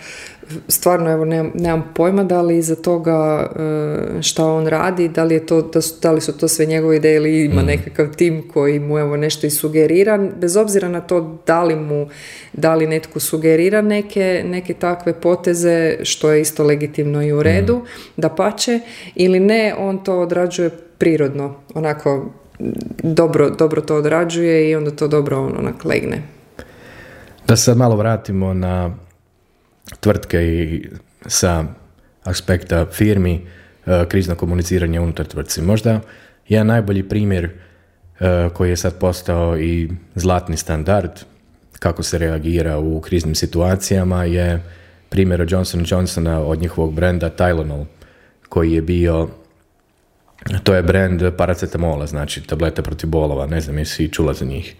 stvarno 0.68 1.10
evo 1.10 1.24
nemam, 1.24 1.52
nemam 1.54 1.84
pojma 1.94 2.24
da 2.24 2.42
li 2.42 2.58
iza 2.58 2.74
toga 2.74 3.50
e, 3.56 4.22
šta 4.22 4.46
on 4.46 4.66
radi, 4.66 5.08
da 5.08 5.24
li, 5.24 5.34
je 5.34 5.46
to, 5.46 5.62
da, 5.62 5.80
su, 5.80 5.94
da 6.02 6.12
li 6.12 6.20
su 6.20 6.38
to 6.38 6.48
sve 6.48 6.66
njegove 6.66 6.96
ideje 6.96 7.16
ili 7.16 7.44
ima 7.44 7.62
mm. 7.62 7.66
nekakav 7.66 8.14
tim 8.16 8.48
koji 8.52 8.80
mu 8.80 8.98
evo 8.98 9.16
nešto 9.16 9.46
i 9.46 9.50
sugerira, 9.50 10.18
bez 10.40 10.56
obzira 10.56 10.88
na 10.88 11.00
to 11.00 11.40
da 11.46 11.62
li 11.62 11.76
mu, 11.76 12.08
da 12.52 12.74
li 12.74 12.86
netko 12.86 13.20
sugerira 13.20 13.82
neke, 13.82 14.42
neke 14.46 14.74
takve 14.74 15.20
poteze, 15.20 15.96
što 16.02 16.32
je 16.32 16.40
isto 16.40 16.64
legitimno 16.64 17.22
i 17.22 17.32
u 17.32 17.42
redu, 17.42 17.76
mm. 17.76 17.84
da 18.16 18.28
pače, 18.28 18.80
ili 19.14 19.40
ne, 19.40 19.74
on 19.78 20.04
to 20.04 20.20
odrađuje 20.20 20.70
prirodno, 20.98 21.54
onako 21.74 22.30
dobro, 23.02 23.50
dobro 23.50 23.80
to 23.80 23.96
odrađuje 23.96 24.70
i 24.70 24.74
onda 24.74 24.90
to 24.90 25.08
dobro 25.08 25.38
on 25.38 25.52
onak 25.58 25.84
legne. 25.84 26.22
Da 27.46 27.56
se 27.56 27.74
malo 27.74 27.96
vratimo 27.96 28.54
na 28.54 29.03
tvrtke 30.00 30.42
i 30.42 30.88
sa 31.26 31.64
aspekta 32.22 32.86
firmi, 32.92 33.46
e, 33.86 34.04
krizno 34.08 34.34
komuniciranje 34.34 35.00
unutar 35.00 35.26
tvrtci. 35.26 35.62
Možda 35.62 36.00
jedan 36.48 36.66
najbolji 36.66 37.08
primjer 37.08 37.44
e, 37.44 38.48
koji 38.54 38.70
je 38.70 38.76
sad 38.76 38.98
postao 38.98 39.58
i 39.58 39.90
zlatni 40.14 40.56
standard 40.56 41.10
kako 41.78 42.02
se 42.02 42.18
reagira 42.18 42.78
u 42.78 43.00
kriznim 43.00 43.34
situacijama 43.34 44.24
je 44.24 44.62
primjer 45.08 45.42
od 45.42 45.50
Johnson 45.50 45.84
Johnsona 45.88 46.40
od 46.40 46.60
njihovog 46.60 46.94
brenda 46.94 47.30
Tylenol 47.30 47.84
koji 48.48 48.72
je 48.72 48.82
bio 48.82 49.28
to 50.62 50.74
je 50.74 50.82
brand 50.82 51.22
paracetamola, 51.36 52.06
znači 52.06 52.42
tablete 52.42 52.82
protiv 52.82 53.10
bolova, 53.10 53.46
ne 53.46 53.60
znam 53.60 53.78
jesi 53.78 54.12
čula 54.12 54.34
za 54.34 54.44
njih. 54.44 54.74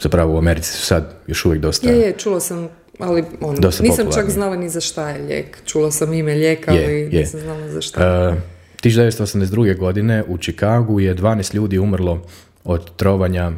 Zapravo 0.00 0.34
u 0.34 0.38
Americi 0.38 0.72
su 0.72 0.86
sad 0.86 1.14
još 1.26 1.44
uvijek 1.44 1.62
dosta... 1.62 1.90
Je, 1.90 2.00
je, 2.00 2.14
čula 2.18 2.40
sam, 2.40 2.68
ali 2.98 3.24
on, 3.40 3.56
nisam 3.80 4.06
čak 4.14 4.30
znala 4.30 4.56
ni 4.56 4.68
za 4.68 4.80
šta 4.80 5.10
je 5.10 5.22
lijek. 5.22 5.58
Čula 5.64 5.90
sam 5.90 6.12
ime 6.12 6.34
lijeka, 6.34 6.70
ali 6.70 7.00
je. 7.00 7.08
nisam 7.08 7.40
znala 7.40 7.68
za 7.68 7.80
šta. 7.80 8.30
Uh, 8.30 8.38
1982. 8.82 9.78
godine 9.78 10.24
u 10.28 10.38
Čikagu 10.38 11.00
je 11.00 11.16
12 11.16 11.54
ljudi 11.54 11.78
umrlo 11.78 12.22
od 12.64 12.96
trovanja 12.96 13.52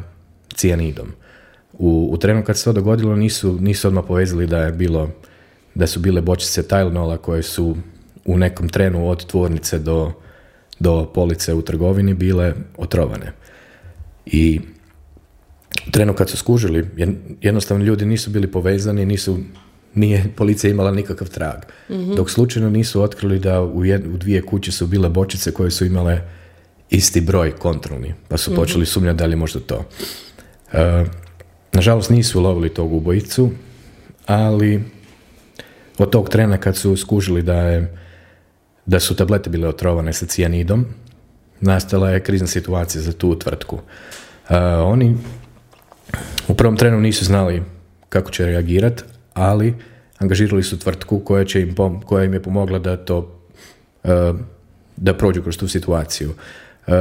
cijanidom. 0.55 1.07
U, 1.73 2.09
u 2.11 2.17
trenu 2.17 2.43
kad 2.43 2.57
se 2.57 2.63
to 2.63 2.73
dogodilo 2.73 3.15
nisu, 3.15 3.57
nisu 3.59 3.87
odmah 3.87 4.03
povezali 4.07 4.47
da 4.47 4.57
je 4.57 4.71
bilo 4.71 5.09
da 5.75 5.87
su 5.87 5.99
bile 5.99 6.21
bočice 6.21 6.63
Tylenola 6.63 7.17
koje 7.17 7.43
su 7.43 7.75
u 8.25 8.37
nekom 8.37 8.69
trenu 8.69 9.09
od 9.09 9.25
tvornice 9.25 9.79
do, 9.79 10.11
do 10.79 11.11
police 11.13 11.53
u 11.53 11.61
trgovini 11.61 12.13
bile 12.13 12.53
otrovane. 12.77 13.31
I 14.25 14.59
trenu 15.91 16.13
kad 16.13 16.29
su 16.29 16.37
skužili, 16.37 16.87
jednostavno 17.41 17.83
ljudi 17.83 18.05
nisu 18.05 18.29
bili 18.29 18.51
povezani, 18.51 19.05
nisu, 19.05 19.39
nije 19.95 20.25
policija 20.35 20.71
imala 20.71 20.91
nikakav 20.91 21.29
trag. 21.29 21.59
mm 21.89 22.15
Dok 22.15 22.29
slučajno 22.29 22.69
nisu 22.69 23.01
otkrili 23.01 23.39
da 23.39 23.61
u, 23.61 23.79
u 24.13 24.17
dvije 24.17 24.41
kuće 24.41 24.71
su 24.71 24.87
bile 24.87 25.09
bočice 25.09 25.51
koje 25.51 25.71
su 25.71 25.85
imale 25.85 26.21
isti 26.89 27.21
broj 27.21 27.51
kontrolni, 27.51 28.13
pa 28.27 28.37
su 28.37 28.51
mm 28.51 28.55
počeli 28.55 28.85
sumnjati 28.85 29.17
da 29.17 29.25
li 29.25 29.31
je 29.31 29.35
možda 29.35 29.59
to. 29.59 29.85
E, 30.73 31.05
nažalost 31.73 32.09
nisu 32.09 32.39
ulovili 32.39 32.69
tog 32.69 32.93
ubojicu, 32.93 33.49
ali 34.25 34.83
od 35.97 36.09
tog 36.09 36.29
trena 36.29 36.57
kad 36.57 36.77
su 36.77 36.97
skužili 36.97 37.41
da, 37.41 37.55
je, 37.55 37.97
da 38.85 38.99
su 38.99 39.15
tablete 39.15 39.49
bile 39.49 39.67
otrovane 39.67 40.13
sa 40.13 40.25
cijanidom, 40.25 40.85
nastala 41.61 42.09
je 42.09 42.19
krizna 42.19 42.47
situacija 42.47 43.01
za 43.01 43.13
tu 43.13 43.39
tvrtku. 43.39 43.75
Uh, 43.75 44.55
oni 44.85 45.17
u 46.47 46.53
prvom 46.53 46.77
trenu 46.77 46.99
nisu 46.99 47.25
znali 47.25 47.63
kako 48.09 48.31
će 48.31 48.45
reagirati, 48.45 49.03
ali 49.33 49.73
angažirali 50.17 50.63
su 50.63 50.79
tvrtku 50.79 51.19
koja, 51.19 51.45
će 51.45 51.61
im, 51.61 51.75
koja 52.05 52.25
im 52.25 52.33
je 52.33 52.43
pomogla 52.43 52.79
da 52.79 52.97
to 52.97 53.41
e, 54.03 54.33
da 54.97 55.17
prođu 55.17 55.41
kroz 55.41 55.57
tu 55.57 55.67
situaciju. 55.67 56.33
E, 56.87 56.91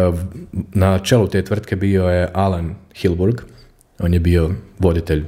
na 0.53 0.99
čelu 0.99 1.29
te 1.29 1.43
tvrtke 1.45 1.77
bio 1.77 2.05
je 2.05 2.29
Alan 2.33 2.75
Hilburg, 2.95 3.41
on 3.99 4.15
je 4.15 4.21
bio 4.21 4.51
voditelj 4.79 5.25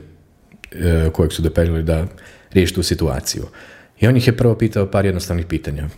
e, 0.72 1.10
kojeg 1.12 1.32
su 1.32 1.42
dopeljali 1.42 1.82
da 1.82 2.06
riješi 2.52 2.74
tu 2.74 2.82
situaciju. 2.82 3.44
I 4.00 4.06
on 4.06 4.16
ih 4.16 4.26
je 4.26 4.36
prvo 4.36 4.54
pitao 4.54 4.90
par 4.90 5.04
jednostavnih 5.04 5.46
pitanja. 5.46 5.88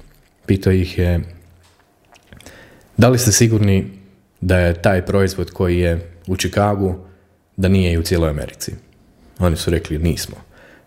Pitao 0.47 0.73
ih 0.73 0.99
je 0.99 1.21
da 2.97 3.09
li 3.09 3.19
ste 3.19 3.33
sigurni 3.33 3.91
da 4.41 4.59
je 4.59 4.83
taj 4.83 5.07
proizvod 5.07 5.51
koji 5.51 5.79
je 5.79 6.11
u 6.27 6.37
Čikagu 6.37 6.99
da 7.57 7.69
nije 7.69 7.93
i 7.93 7.99
u 7.99 8.03
cijeloj 8.03 8.31
Americi. 8.31 8.73
Oni 9.39 9.57
su 9.57 9.71
rekli 9.71 9.99
nismo. 9.99 10.37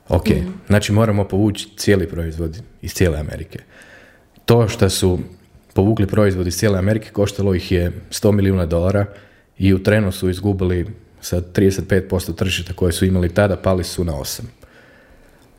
Ok, 0.09 0.29
mm 0.29 0.53
znači 0.67 0.91
moramo 0.91 1.23
povući 1.23 1.69
cijeli 1.77 2.07
proizvod 2.07 2.61
iz 2.81 2.93
cijele 2.93 3.19
Amerike. 3.19 3.59
To 4.45 4.67
što 4.67 4.89
su 4.89 5.19
povukli 5.73 6.07
proizvod 6.07 6.47
iz 6.47 6.57
cijele 6.57 6.79
Amerike 6.79 7.09
koštalo 7.09 7.55
ih 7.55 7.71
je 7.71 7.91
100 8.09 8.31
milijuna 8.31 8.65
dolara 8.65 9.05
i 9.57 9.73
u 9.73 9.83
trenu 9.83 10.11
su 10.11 10.29
izgubili 10.29 10.87
sa 11.21 11.41
35% 11.41 12.35
tržišta 12.35 12.73
koje 12.73 12.91
su 12.91 13.05
imali 13.05 13.33
tada, 13.33 13.55
pali 13.57 13.83
su 13.83 14.03
na 14.03 14.13
8. 14.13 14.41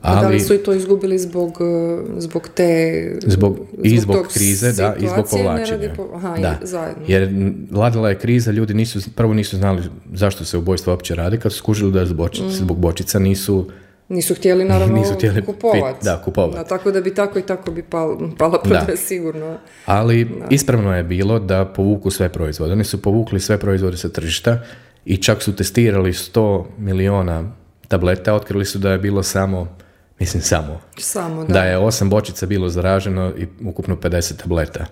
Ali, 0.03 0.21
da 0.21 0.29
li 0.29 0.41
su 0.41 0.55
i 0.55 0.59
to 0.59 0.75
izgubili 0.75 1.19
zbog, 1.19 1.59
e, 1.61 2.21
zbog 2.21 2.49
te... 2.55 3.13
Zbog, 3.27 3.59
I 3.83 3.99
zbog 3.99 4.27
krize, 4.35 4.73
da, 4.73 4.95
i 5.01 5.09
zbog 5.09 5.27
povlačenja. 5.31 5.95
aha, 6.15 6.37
da. 6.39 6.59
zajedno. 6.63 7.05
Jer 7.09 7.29
vladala 7.71 8.09
je 8.09 8.19
kriza, 8.19 8.51
ljudi 8.51 8.75
nisu, 8.75 9.01
prvo 9.15 9.35
nisu 9.35 9.57
znali 9.57 9.83
zašto 10.13 10.45
se 10.45 10.59
ubojstvo 10.59 10.93
uopće 10.93 11.15
radi, 11.15 11.39
kad 11.39 11.53
su 11.53 11.59
skužili 11.59 11.93
da 11.93 12.07
zbog, 12.07 12.31
mm. 12.41 12.51
zbog 12.51 12.79
bočica 12.79 13.19
nisu 13.19 13.67
nisu 14.09 14.35
htjeli 14.35 14.65
naravno 14.65 14.97
nisu 15.01 15.15
htjeli 15.15 15.45
kupovati. 15.45 16.05
Da, 16.05 16.23
kupovati. 16.25 16.69
tako 16.69 16.91
da 16.91 17.01
bi 17.01 17.15
tako 17.15 17.39
i 17.39 17.43
tako 17.43 17.71
bi 17.71 17.83
pal, 17.83 18.19
pala 18.39 18.61
prodaja 18.63 18.97
sigurno. 19.09 19.59
Ali 19.87 20.29
ispravno 20.51 20.97
je 20.97 21.03
bilo 21.03 21.39
da 21.39 21.65
povuku 21.65 22.11
sve 22.11 22.29
proizvode. 22.29 22.73
Oni 22.73 22.85
su 22.85 23.03
povukli 23.03 23.41
sve 23.41 23.59
proizvode 23.59 23.97
sa 23.97 24.09
tržišta 24.09 24.61
i 25.05 25.17
čak 25.17 25.43
su 25.43 25.57
testirali 25.57 26.13
100 26.13 26.65
miliona 26.79 27.53
tableta, 27.89 28.35
otkrili 28.35 28.65
su 28.65 28.79
da 28.79 28.93
je 28.93 28.99
bilo 28.99 29.23
samo 29.23 29.69
Mislim 30.19 30.43
samo. 30.43 30.81
Samo, 30.99 31.45
da. 31.45 31.53
Da 31.53 31.65
je 31.65 31.79
osam 31.79 32.11
bočica 32.11 32.47
bilo 32.47 32.69
zaraženo 32.69 33.33
i 33.39 33.47
ukupno 33.65 33.97
50 33.97 34.37
tableta. 34.37 34.87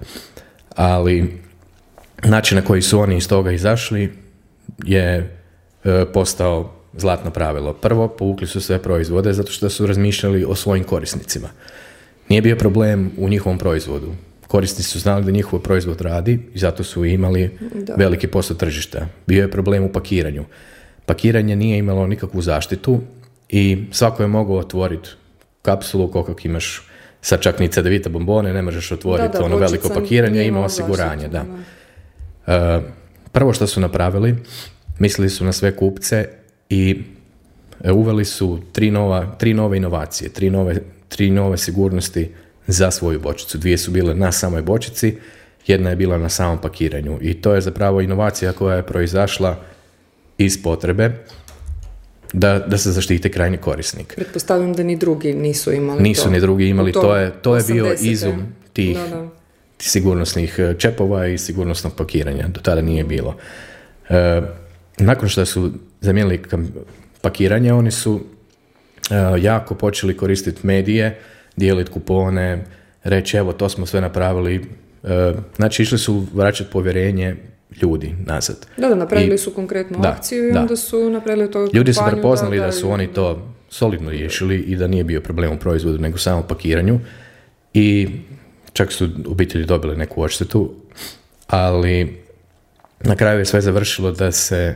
Ali 0.74 1.40
način 2.22 2.56
na 2.56 2.64
koji 2.64 2.82
su 2.82 3.00
oni 3.00 3.16
iz 3.16 3.28
toga 3.28 3.52
izašli 3.52 4.12
je 4.84 5.38
e, 5.84 6.04
postao 6.12 6.72
zlatno 6.96 7.30
pravilo. 7.30 7.72
Prvo, 7.72 8.08
povukli 8.08 8.46
su 8.46 8.60
sve 8.60 8.82
proizvode 8.82 9.32
zato 9.32 9.52
što 9.52 9.70
su 9.70 9.86
razmišljali 9.86 10.44
o 10.44 10.54
svojim 10.54 10.84
korisnicima. 10.84 11.48
Nije 12.28 12.42
bio 12.42 12.56
problem 12.56 13.12
u 13.18 13.28
njihovom 13.28 13.58
proizvodu. 13.58 14.14
Korisnici 14.46 14.90
su 14.90 14.98
znali 14.98 15.24
da 15.24 15.30
njihov 15.30 15.60
proizvod 15.60 16.00
radi 16.00 16.40
i 16.54 16.58
zato 16.58 16.84
su 16.84 17.04
imali 17.04 17.58
veliki 17.96 18.26
posao 18.26 18.56
tržišta. 18.56 19.06
Bio 19.26 19.42
je 19.42 19.50
problem 19.50 19.84
u 19.84 19.92
pakiranju. 19.92 20.44
Pakiranje 21.06 21.56
nije 21.56 21.78
imalo 21.78 22.06
nikakvu 22.06 22.42
zaštitu 22.42 23.00
i 23.48 23.86
svako 23.90 24.22
je 24.22 24.26
mogao 24.26 24.56
otvoriti 24.56 25.08
kapsulu 25.62 26.10
koliko 26.10 26.34
imaš 26.44 26.88
sad 27.20 27.40
čak 27.40 27.58
ni 27.58 27.68
cedevita 27.68 28.08
bombone, 28.08 28.52
ne 28.52 28.62
možeš 28.62 28.92
otvoriti 28.92 29.36
ono 29.36 29.56
veliko 29.56 29.88
pakiranje, 29.88 30.46
ima 30.46 30.64
osiguranje, 30.64 31.28
da. 31.28 31.44
Uh, 32.46 32.84
prvo 33.32 33.52
što 33.52 33.66
su 33.66 33.80
napravili, 33.80 34.36
mislili 34.98 35.30
su 35.30 35.44
na 35.44 35.52
sve 35.52 35.76
kupce 35.76 36.28
i 36.70 37.02
e, 37.84 37.92
uveli 37.92 38.24
su 38.24 38.60
tri, 38.72 38.90
nova, 38.90 39.36
tri 39.38 39.54
nove 39.54 39.76
inovacije, 39.76 40.30
tri 40.30 40.50
nove, 40.50 40.76
tri 41.08 41.30
nove 41.30 41.56
sigurnosti 41.56 42.30
za 42.66 42.90
svoju 42.90 43.20
bočicu. 43.20 43.58
Dvije 43.58 43.78
su 43.78 43.90
bile 43.90 44.14
na 44.14 44.32
samoj 44.32 44.62
bočici, 44.62 45.16
jedna 45.66 45.90
je 45.90 45.96
bila 45.96 46.18
na 46.18 46.28
samom 46.28 46.60
pakiranju. 46.60 47.18
I 47.20 47.34
to 47.34 47.54
je 47.54 47.60
zapravo 47.60 48.00
inovacija 48.00 48.52
koja 48.52 48.76
je 48.76 48.86
proizašla 48.86 49.56
iz 50.38 50.62
potrebe 50.62 51.24
da, 52.32 52.58
da 52.58 52.78
se 52.78 52.92
zaštite 52.92 53.30
krajnji 53.30 53.56
korisnik. 53.56 54.14
Pretpostavljam 54.16 54.72
da 54.72 54.82
ni 54.82 54.96
drugi 54.96 55.32
nisu 55.32 55.72
imali 55.72 56.02
Nisu 56.02 56.22
to. 56.22 56.30
ni 56.30 56.40
drugi 56.40 56.68
imali, 56.68 56.90
U 56.90 56.92
to 56.92 57.16
je, 57.16 57.30
to 57.32 57.56
je 57.56 57.62
bio 57.64 57.84
80-te. 57.84 58.04
izum 58.04 58.42
tih, 58.72 58.96
Da, 58.98 59.08
da. 59.08 59.28
sigurnosnih 59.78 60.54
e, 60.58 60.74
čepova 60.74 61.26
i 61.26 61.38
sigurnosnog 61.38 61.94
pakiranja. 61.94 62.48
Do 62.48 62.60
tada 62.60 62.80
nije 62.80 63.04
bilo. 63.04 63.36
E, 64.08 64.42
nakon 64.98 65.28
što 65.28 65.46
su 65.46 65.70
zamijenili 66.00 66.42
pakiranje, 67.20 67.72
oni 67.72 67.90
su 67.90 68.20
e, 69.10 69.14
jako 69.40 69.74
počeli 69.74 70.16
koristiti 70.16 70.66
medije, 70.66 71.18
dijeliti 71.56 71.90
kupone, 71.90 72.64
reći 73.04 73.36
evo 73.36 73.52
to 73.52 73.68
smo 73.68 73.86
sve 73.86 74.00
napravili. 74.00 74.64
E, 75.04 75.32
znači 75.56 75.82
išli 75.82 75.98
su 75.98 76.26
vraćati 76.34 76.70
povjerenje 76.70 77.36
ljudi 77.82 78.14
nazad. 78.26 78.66
Da, 78.76 78.88
da, 78.88 78.94
napravili 78.94 79.34
I- 79.34 79.38
su 79.38 79.50
konkretnu 79.50 79.98
da, 79.98 80.08
akciju 80.08 80.48
i 80.48 80.52
da. 80.52 80.60
onda 80.60 80.76
su 80.76 81.10
napravili 81.10 81.50
to 81.50 81.68
Ljudi 81.72 81.92
su 81.92 82.02
prepoznali 82.10 82.58
da, 82.58 82.72
su 82.72 82.80
daju- 82.80 82.92
oni 82.94 83.06
to 83.06 83.48
solidno 83.68 84.10
riješili 84.10 84.56
i 84.58 84.76
da 84.76 84.86
nije 84.86 85.04
bio 85.04 85.20
problem 85.20 85.52
u 85.52 85.58
proizvodu, 85.58 85.98
nego 85.98 86.18
samo 86.18 86.40
u 86.40 86.48
pakiranju. 86.48 87.00
I 87.74 88.08
čak 88.72 88.92
su 88.92 89.08
obitelji 89.26 89.64
dobili 89.64 89.96
neku 89.96 90.22
odštetu, 90.22 90.74
ali 91.46 92.22
na 93.00 93.16
kraju 93.16 93.38
je 93.38 93.44
sve 93.44 93.60
završilo 93.60 94.12
da 94.12 94.32
se 94.32 94.74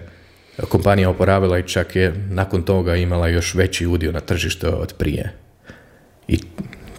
kompanija 0.69 1.11
oporavila 1.11 1.59
i 1.59 1.63
čak 1.63 1.97
je 1.97 2.15
nakon 2.31 2.63
toga 2.63 2.97
imala 2.97 3.29
još 3.29 3.55
veći 3.55 3.87
udio 3.87 4.13
na 4.13 4.21
tržištu 4.21 4.67
od 4.73 4.95
prije. 4.99 5.33
I 6.29 6.39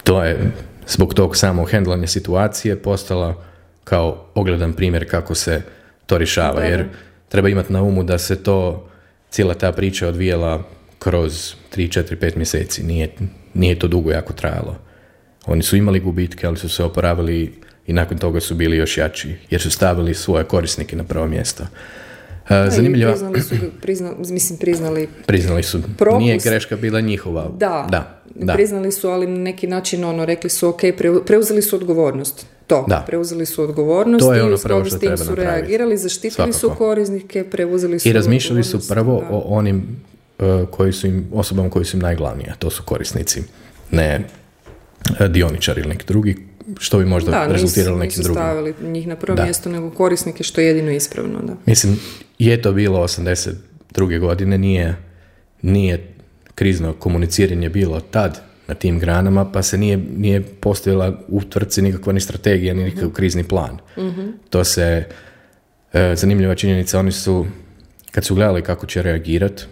to 0.03 0.23
je 0.23 0.51
zbog 0.87 1.13
tog 1.13 1.37
samog 1.37 1.69
hendlanja 1.69 2.07
situacije 2.07 2.75
postala 2.75 3.43
kao 3.83 4.25
ogledan 4.35 4.73
primjer 4.73 5.09
kako 5.09 5.35
se 5.35 5.61
to 6.11 6.17
rješava. 6.17 6.53
Da, 6.53 6.61
da. 6.61 6.67
Jer 6.67 6.85
treba 7.29 7.49
imati 7.49 7.73
na 7.73 7.83
umu 7.83 8.03
da 8.03 8.17
se 8.17 8.43
to, 8.43 8.89
cijela 9.29 9.53
ta 9.53 9.71
priča 9.71 10.07
odvijela 10.07 10.63
kroz 10.99 11.53
3, 11.75 11.99
4, 11.99 12.15
5 12.17 12.37
mjeseci. 12.37 12.83
Nije, 12.83 13.09
nije 13.53 13.79
to 13.79 13.87
dugo 13.87 14.11
jako 14.11 14.33
trajalo. 14.33 14.75
Oni 15.45 15.63
su 15.63 15.77
imali 15.77 15.99
gubitke, 15.99 16.47
ali 16.47 16.57
su 16.57 16.69
se 16.69 16.83
oporavili 16.83 17.53
i 17.87 17.93
nakon 17.93 18.17
toga 18.17 18.39
su 18.39 18.55
bili 18.55 18.77
još 18.77 18.97
jači, 18.97 19.35
jer 19.49 19.61
su 19.61 19.71
stavili 19.71 20.13
svoje 20.13 20.43
korisnike 20.43 20.95
na 20.95 21.03
prvo 21.03 21.27
mjesto. 21.27 21.63
Da, 22.49 22.65
i 22.67 22.71
Zanimljiva, 22.71 23.11
Priznali 23.11 23.41
su, 23.41 23.55
prizna, 23.81 24.11
mislim, 24.17 24.59
priznali 24.59 25.07
priznali 25.25 25.63
su, 25.63 25.81
Propust. 25.97 26.19
nije 26.19 26.37
greška 26.37 26.75
bila 26.75 27.01
njihova. 27.01 27.49
Da, 27.57 27.87
da, 27.89 28.20
da. 28.35 28.53
priznali 28.53 28.91
su, 28.91 29.09
ali 29.09 29.27
na 29.27 29.37
neki 29.37 29.67
način 29.67 30.03
ono, 30.03 30.25
rekli 30.25 30.49
su 30.49 30.67
ok, 30.67 30.81
preu- 30.81 31.23
preuzeli 31.23 31.61
su 31.61 31.75
odgovornost. 31.75 32.45
To, 32.67 32.85
Da. 32.87 33.03
preuzeli 33.07 33.45
su 33.45 33.63
odgovornost 33.63 34.21
To 34.21 34.33
je 34.33 34.39
i 34.39 34.41
ono 34.41 34.57
prvo 34.57 34.85
što 34.85 34.97
s 34.97 34.99
tim 34.99 35.17
su 35.17 35.35
reagirali, 35.35 35.97
zaštitili 35.97 36.53
su 36.53 36.59
Svakako. 36.59 36.77
korisnike, 36.77 37.43
preuzeli 37.43 37.99
su 37.99 38.09
I 38.09 38.13
razmišljali 38.13 38.63
su 38.63 38.87
prvo 38.87 39.19
da. 39.21 39.27
o 39.31 39.39
onim 39.39 39.83
e, 40.39 40.43
koji 40.71 40.93
su 40.93 41.07
im, 41.07 41.27
osobama 41.33 41.69
koji 41.69 41.85
su 41.85 41.97
im 41.97 42.01
najglavniji, 42.01 42.47
a 42.49 42.55
to 42.55 42.69
su 42.69 42.83
korisnici, 42.83 43.41
ne 43.91 44.27
e, 45.19 45.27
dioničari 45.27 45.81
ili 45.81 45.89
neki 45.89 46.05
drugi, 46.05 46.37
što 46.79 46.99
bi 46.99 47.05
možda 47.05 47.31
Da, 47.31 47.45
rezultiralo 47.45 47.63
nisu, 47.91 47.99
nekim 47.99 48.09
nisu 48.11 48.23
drugim. 48.23 48.41
stavili 48.43 48.73
njih 48.83 49.07
na 49.07 49.15
prvo 49.15 49.35
Da. 49.35 49.43
mjesto, 49.43 49.69
nego 49.69 49.89
korisnike, 49.89 50.43
što 50.43 50.61
je 50.61 50.67
jedino 50.67 50.91
ispravno. 50.91 51.39
Da. 51.41 51.53
Mislim, 51.65 51.99
je 52.39 52.61
to 52.61 52.71
bilo 52.71 52.99
82. 52.99 53.55
godine, 54.19 54.57
nije, 54.57 54.95
nije 55.61 56.13
krizno 56.61 56.93
komuniciranje 56.93 57.69
bilo 57.69 57.99
tad 57.99 58.39
na 58.67 58.73
tim 58.73 58.99
granama, 58.99 59.51
pa 59.51 59.63
se 59.63 59.77
nije, 59.77 59.97
nije 59.97 60.43
postojala 60.43 61.19
u 61.27 61.41
tvrtci 61.41 61.81
nikakva 61.81 62.13
ni 62.13 62.19
strategija, 62.19 62.73
ni 62.73 62.83
nikakav 62.83 63.09
krizni 63.09 63.43
plan. 63.43 63.77
To 64.49 64.63
se, 64.63 65.05
e, 65.93 66.15
zanimljiva 66.15 66.55
činjenica, 66.55 66.99
oni 66.99 67.11
su, 67.11 67.45
kad 68.11 68.25
su 68.25 68.35
gledali 68.35 68.61
kako 68.61 68.85
će 68.85 69.01
reagirati, 69.01 69.63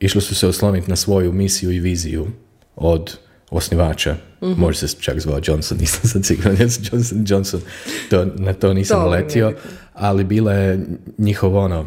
išli 0.00 0.20
su 0.20 0.34
se 0.34 0.46
osloniti 0.46 0.90
na 0.90 0.96
svoju 0.96 1.32
misiju 1.32 1.70
i 1.70 1.80
viziju 1.80 2.26
od 2.76 3.16
osnivača. 3.50 4.16
Može 4.40 4.88
se 4.88 4.96
čak 5.00 5.20
zvao 5.20 5.40
Johnson, 5.44 5.78
nisam 5.80 6.10
sad 6.10 6.24
siguran, 6.24 6.56
Johnson, 6.60 7.24
Johnson, 7.28 7.60
to, 8.10 8.26
na 8.36 8.52
to 8.52 8.74
nisam 8.74 9.00
To 9.00 9.08
letio, 9.08 9.52
ali 9.92 10.24
bila 10.24 10.52
je 10.52 10.86
njihova 11.18 11.60
ono, 11.60 11.86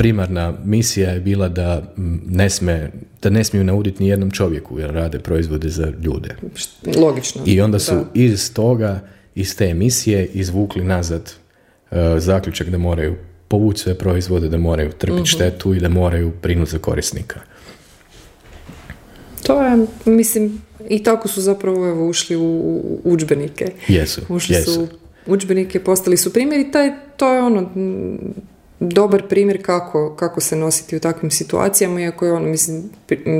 primarna 0.00 0.54
misija 0.64 1.10
je 1.10 1.20
bila 1.20 1.48
da 1.48 1.82
ne 2.26 2.50
sme, 2.50 2.90
da 3.22 3.30
ne 3.30 3.44
smiju 3.44 3.64
nauditi 3.64 4.02
ni 4.02 4.08
jednom 4.08 4.30
čovjeku 4.30 4.78
jer 4.78 4.90
rade 4.90 5.18
proizvode 5.18 5.68
za 5.68 5.92
ljude. 6.02 6.36
Logično. 6.96 7.42
I 7.46 7.60
onda 7.60 7.78
su 7.78 7.94
Da. 7.94 8.04
iz 8.14 8.54
toga, 8.54 9.00
iz 9.34 9.56
te 9.56 9.64
emisije 9.64 10.26
izvukli 10.26 10.84
nazad 10.84 11.32
e, 11.90 11.96
zaključak 12.18 12.68
da 12.70 12.78
moraju 12.78 13.16
povući 13.48 13.82
sve 13.82 13.94
proizvode, 13.98 14.48
da 14.48 14.56
moraju 14.56 14.92
trpiti 14.92 15.26
štetu 15.30 15.74
i 15.74 15.80
da 15.80 15.88
moraju 15.88 16.32
brinuti 16.42 16.70
za 16.70 16.78
korisnika. 16.78 17.40
To 19.42 19.62
je, 19.62 19.86
mislim, 20.04 20.62
i 20.88 21.02
tako 21.02 21.28
su 21.28 21.40
zapravo 21.40 21.88
evo, 21.88 22.08
ušli 22.08 22.36
u, 22.36 23.00
udžbenike. 23.04 23.72
Jesu, 23.88 24.20
Ušli 24.28 24.54
jesu. 24.54 24.72
su 24.72 24.82
u 24.82 24.88
udžbenike, 25.26 25.80
postali 25.80 26.16
su 26.16 26.32
primjer 26.32 26.60
i 26.60 26.70
taj, 26.72 26.90
to 27.16 27.32
je 27.32 27.42
ono 27.42 27.70
dobar 28.80 29.28
primjer 29.28 29.62
kako, 29.62 30.16
kako 30.16 30.40
se 30.40 30.56
nositi 30.56 30.96
u 30.96 31.00
takvim 31.00 31.30
situacijama, 31.30 32.00
iako 32.00 32.26
je 32.26 32.32
ono, 32.32 32.46
mislim, 32.46 32.82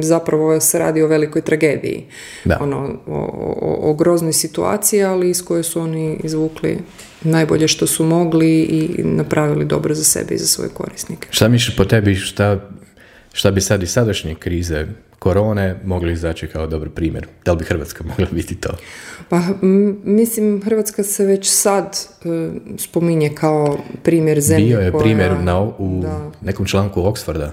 zapravo 0.03 0.61
se 0.61 0.79
radi 0.79 1.03
o 1.03 1.07
velikoj 1.07 1.43
tragediji. 1.43 2.07
Da. 2.45 2.59
Ono, 2.61 3.01
o, 3.07 3.17
o, 3.61 3.91
o 3.91 3.95
groznoj 3.95 4.33
situaciji, 4.33 5.03
ali 5.03 5.31
iz 5.31 5.45
koje 5.45 5.63
su 5.63 5.81
oni 5.81 6.21
izvukli 6.25 6.79
najbolje 7.23 7.69
što 7.69 7.87
su 7.87 8.05
mogli 8.05 8.61
i 8.61 9.03
napravili 9.05 9.65
dobro 9.65 9.95
za 9.95 10.05
sebe 10.05 10.35
i 10.35 10.39
za 10.39 10.47
svoje 10.47 10.71
korisnike. 10.71 11.29
Šta 11.31 11.49
misliš 11.49 11.77
po 11.77 11.85
tebi, 11.85 12.15
šta, 12.15 12.71
šta 13.33 13.51
bi 13.51 13.61
sad 13.61 13.83
iz 13.83 13.91
sadašnje 13.91 14.35
krize 14.35 14.87
korone 15.21 15.81
mogli 15.85 16.13
izaći 16.13 16.47
kao 16.47 16.67
dobar 16.67 16.89
primjer? 16.89 17.27
Da 17.45 17.53
li 17.53 17.59
bi 17.59 17.65
Hrvatska 17.65 18.05
mogla 18.05 18.27
biti 18.33 18.55
to? 18.55 18.71
Pa 19.29 19.37
m, 19.63 20.01
mislim 20.05 20.63
Hrvatska 20.63 21.03
se 21.03 21.25
već 21.25 21.51
sad 21.51 21.85
e, 22.25 22.29
spominje 22.79 23.31
kao 23.35 23.79
primjer 24.03 24.41
zemlje 24.41 24.67
Bio 24.67 24.79
je 24.79 24.91
koja- 24.93 25.03
primjer 25.03 25.33
na, 25.43 25.61
u 25.63 26.01
da. 26.03 26.31
nekom 26.43 26.67
članku 26.67 27.01
Oxforda 27.03 27.51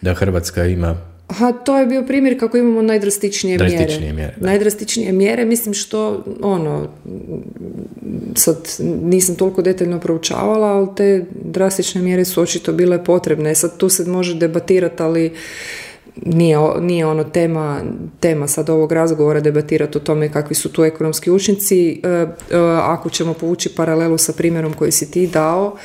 da 0.00 0.14
Hrvatska 0.14 0.64
ima 0.64 0.96
Aha, 1.28 1.52
to 1.54 1.78
je 1.78 1.86
bio 1.86 2.02
primjer 2.02 2.40
kako 2.40 2.56
imamo 2.56 2.82
najdrastičnije 2.82 3.58
mjere. 3.58 3.76
Drastičnije 3.76 4.12
mjere, 4.12 4.34
da. 4.36 4.46
Najdrastičnije 4.46 5.12
mjere, 5.12 5.44
mislim 5.44 5.74
što, 5.74 6.24
ono, 6.42 6.88
sad 8.34 8.56
nisam 9.02 9.34
toliko 9.34 9.62
detaljno 9.62 10.00
proučavala, 10.00 10.66
ali 10.68 10.88
te 10.96 11.24
drastične 11.44 12.02
mjere 12.02 12.24
su 12.24 12.42
očito 12.42 12.72
bile 12.72 13.04
potrebne. 13.04 13.54
Sad 13.54 13.76
tu 13.76 13.88
se 13.88 14.04
može 14.04 14.34
debatirati, 14.34 15.02
ali 15.02 15.32
nije, 16.16 16.58
nije 16.80 17.06
ono 17.06 17.24
tema, 17.24 17.80
tema 18.20 18.48
sad 18.48 18.70
ovog 18.70 18.92
razgovora 18.92 19.40
debatirati 19.40 19.98
o 19.98 20.00
tome 20.00 20.32
kakvi 20.32 20.54
su 20.54 20.72
tu 20.72 20.84
ekonomski 20.84 21.30
učinci. 21.30 22.00
E, 22.04 22.08
e, 22.08 22.26
ako 22.80 23.10
ćemo 23.10 23.34
povući 23.34 23.74
paralelu 23.74 24.18
sa 24.18 24.32
primjerom 24.32 24.72
koji 24.72 24.92
si 24.92 25.10
ti 25.10 25.26
dao, 25.26 25.76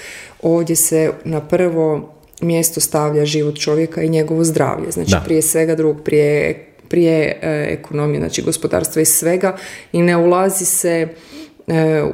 ovdje 0.41 0.75
se 0.75 1.11
na 1.23 1.41
prvo 1.41 2.13
mjesto 2.41 2.81
stavlja 2.81 3.25
život 3.25 3.59
čovjeka 3.59 4.01
i 4.01 4.09
njegovo 4.09 4.43
zdravlje. 4.43 4.91
Znači 4.91 5.11
Da. 5.11 5.21
prije 5.25 5.41
svega 5.41 5.75
drugog, 5.75 6.03
prije, 6.03 6.65
prije 6.87 7.39
e, 7.41 7.67
ekonomije, 7.79 8.19
znači 8.19 8.41
gospodarstva 8.41 9.01
i 9.01 9.05
svega 9.05 9.57
i 9.91 10.01
ne 10.01 10.17
ulazi 10.17 10.65
se 10.65 11.07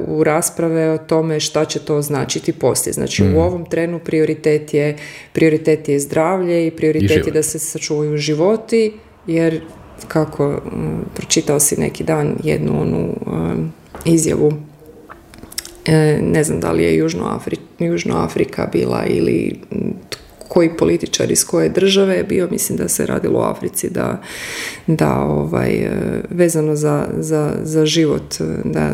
u 0.06 0.24
rasprave 0.24 0.90
o 0.90 0.98
tome 0.98 1.40
šta 1.40 1.64
će 1.64 1.78
to 1.78 2.02
značiti 2.02 2.52
poslije. 2.52 2.92
Znači 2.92 3.22
Mm. 3.22 3.36
u 3.36 3.40
ovom 3.40 3.64
trenu 3.64 3.98
prioritet 3.98 4.74
je, 4.74 4.96
prioritet 5.32 5.88
je 5.88 6.00
zdravlje 6.00 6.66
i 6.66 6.70
prioritet 6.70 7.10
je 7.10 7.16
život. 7.16 7.34
da 7.34 7.42
se 7.42 7.58
sačuvaju 7.58 8.16
životi 8.16 8.92
jer 9.26 9.60
kako 10.08 10.48
mm, 10.48 11.04
pročitao 11.14 11.60
si 11.60 11.80
neki 11.80 12.04
dan 12.04 12.36
jednu 12.44 12.80
onu 12.80 13.14
um, 13.26 13.72
izjavu 14.04 14.52
e, 15.84 16.18
ne 16.22 16.44
znam 16.44 16.60
da 16.60 16.72
li 16.72 16.82
je 16.84 16.96
Južno, 16.96 17.26
Afri, 17.26 17.56
Južno 17.78 18.16
Afrika 18.16 18.68
bila 18.72 19.04
ili 19.06 19.58
koji 20.54 20.76
političar 20.76 21.30
iz 21.30 21.44
koje 21.44 21.68
države 21.68 22.14
je 22.14 22.24
bio, 22.24 22.48
mislim 22.50 22.78
da 22.78 22.88
se 22.88 23.06
radilo 23.06 23.40
u 23.40 23.42
Africi, 23.42 23.90
da, 23.90 24.22
da 24.86 25.18
ovaj, 25.18 25.72
e, 25.72 25.90
vezano 26.30 26.76
za, 26.76 27.08
za, 27.18 27.54
za 27.62 27.86
život, 27.86 28.34
e, 28.40 28.44
da 28.64 28.90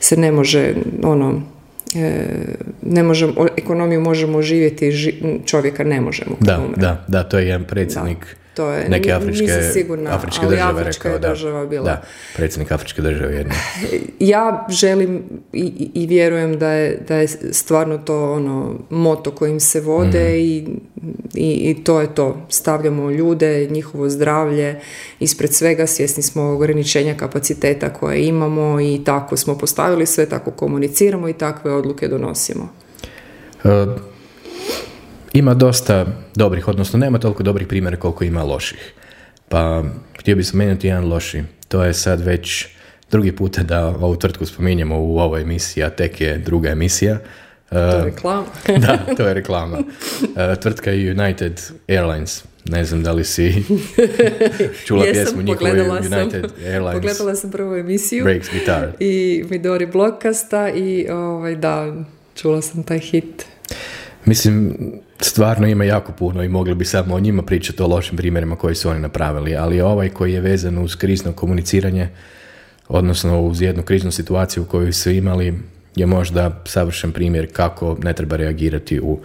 se 0.00 0.16
ne 0.16 0.32
može 0.32 0.74
ono, 1.02 1.42
e, 1.94 2.24
ne 2.82 3.02
možemo, 3.02 3.46
ekonomiju 3.56 4.00
možemo 4.00 4.42
živjeti, 4.42 4.90
ži- 4.90 5.38
čovjeka 5.44 5.84
ne 5.84 6.00
možemo 6.00 6.36
Da, 6.40 6.66
da, 6.76 7.04
da, 7.08 7.22
to 7.22 7.38
je 7.38 7.46
jedan 7.46 7.64
predsjednik 7.64 8.36
To 8.54 8.70
je, 8.70 8.88
neke 8.88 9.12
afričke, 9.12 9.42
nisam 9.42 9.72
sigurna, 9.72 10.10
afričke 10.10 10.40
ali 10.42 10.50
države 10.50 10.80
afrička 10.80 11.08
je 11.08 11.14
rekao, 11.14 11.20
da. 11.20 11.28
država 11.30 11.66
bila. 11.66 11.84
Da, 11.84 12.02
predsjednik 12.36 12.72
afričke 12.72 13.02
države 13.02 13.34
jedne. 13.34 13.54
Ja 14.20 14.66
želim 14.70 15.22
i, 15.52 15.72
i- 15.94 16.06
vjerujem 16.06 16.58
da 16.58 16.70
je, 16.70 16.98
da 17.08 17.16
je 17.16 17.28
stvarno 17.52 17.98
to 17.98 18.32
ono 18.32 18.74
moto 18.90 19.30
kojim 19.30 19.60
se 19.60 19.80
vode 19.80 20.08
Mhm. 20.20 20.36
i, 20.36 20.66
i, 21.36 21.70
i 21.70 21.84
to 21.84 22.00
je 22.00 22.14
to. 22.14 22.46
Stavljamo 22.50 23.10
ljude, 23.10 23.66
njihovo 23.66 24.08
zdravlje 24.08 24.80
ispred 25.20 25.54
svega, 25.54 25.86
svjesni 25.86 26.22
smo 26.22 26.42
ograničenja 26.44 27.14
kapaciteta 27.14 27.88
koje 27.90 28.20
imamo 28.20 28.80
i 28.80 29.00
tako 29.04 29.36
smo 29.36 29.58
postavili 29.58 30.06
sve, 30.06 30.26
tako 30.26 30.50
komuniciramo 30.50 31.28
i 31.28 31.32
takve 31.32 31.72
odluke 31.72 32.08
donosimo. 32.08 32.68
E, 33.64 33.68
ima 35.32 35.54
dosta 35.54 36.06
dobrih, 36.34 36.68
odnosno 36.68 36.98
nema 36.98 37.18
toliko 37.18 37.42
dobrih 37.42 37.66
primjera 37.68 37.96
koliko 37.96 38.24
ima 38.24 38.42
loših. 38.42 38.92
Pa 39.48 39.84
htio 40.18 40.36
bih 40.36 40.46
spomenuti 40.46 40.86
jedan 40.86 41.08
loši. 41.08 41.42
To 41.68 41.84
je 41.84 41.94
sad 41.94 42.20
već 42.20 42.66
drugi 43.10 43.32
puta 43.32 43.62
da 43.62 43.86
ovu 43.86 44.16
tvrtku 44.16 44.46
spominjemo 44.46 45.00
u 45.00 45.18
ovoj 45.18 45.42
emisiji, 45.42 45.84
a 45.84 45.90
tek 45.90 46.20
je 46.20 46.38
druga 46.38 46.68
emisija. 46.68 47.14
E, 47.14 47.20
To 47.70 47.96
je 47.96 48.04
reklama. 48.04 48.46
da, 48.86 48.98
to 49.16 49.28
je 49.28 49.34
reklama. 49.34 49.78
E, 50.36 50.56
tvrtka 50.60 50.90
je 50.90 51.10
United 51.10 51.60
Airlines. 51.88 52.44
Ne 52.64 52.84
znam 52.84 53.02
da 53.02 53.12
li 53.12 53.24
si 53.24 53.54
čula 54.86 55.04
Jesam, 55.04 55.22
pjesmu 55.24 55.42
njihovu 55.42 55.58
pogledala 55.58 56.02
sam. 56.02 56.12
United 56.12 56.44
Airlines 56.66 56.94
Pogledala 56.94 57.34
sam 57.34 57.50
prvu 57.50 57.74
emisiju 57.76 58.24
Breaks 58.24 58.48
Guitar. 58.52 58.88
i 58.98 59.44
Midori 59.50 59.86
Blokasta 59.86 60.68
i 60.70 61.06
ovaj, 61.10 61.56
da, 61.56 61.94
čula 62.34 62.62
sam 62.62 62.82
taj 62.82 62.98
hit. 62.98 63.46
Mislim, 64.24 64.76
stvarno 65.20 65.66
ima 65.66 65.84
jako 65.84 66.12
puno 66.12 66.42
i 66.42 66.48
mogli 66.48 66.74
bi 66.74 66.84
samo 66.84 67.14
o 67.14 67.20
njima 67.20 67.42
pričati 67.42 67.82
o 67.82 67.86
lošim 67.86 68.16
primjerima 68.16 68.56
koji 68.56 68.74
su 68.74 68.88
oni 68.88 69.00
napravili, 69.00 69.56
ali 69.56 69.80
ovaj 69.80 70.08
koji 70.08 70.32
je 70.32 70.40
vezan 70.40 70.78
uz 70.78 70.96
krizno 70.96 71.32
komuniciranje, 71.32 72.08
odnosno 72.88 73.40
uz 73.40 73.62
jednu 73.62 73.82
kriznu 73.82 74.10
situaciju 74.10 74.64
koju 74.64 74.92
su 74.92 75.10
imali, 75.10 75.54
je 75.96 76.06
možda 76.06 76.62
savršen 76.66 77.12
primjer 77.12 77.52
kako 77.52 77.96
ne 78.02 78.12
treba 78.12 78.36
reagirati 78.36 79.00
u 79.00 79.18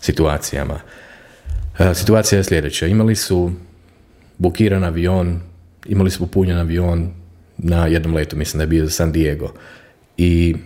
situacijama. 0.00 0.80
E, 1.78 1.94
Situacija 1.94 2.38
je 2.38 2.44
sljedeća. 2.44 2.86
Imali 2.86 3.16
su 3.16 3.52
bukiran 4.38 4.84
avion, 4.84 5.40
imali 5.86 6.10
su 6.10 6.18
popunjen 6.18 6.58
avion 6.58 7.10
na 7.58 7.86
jednom 7.86 8.14
letu, 8.14 8.36
mislim 8.36 8.58
da 8.58 8.62
je 8.62 8.68
bio 8.68 8.84
za 8.84 8.90
San 8.90 9.12
Diego. 9.12 9.52
I 10.16 10.56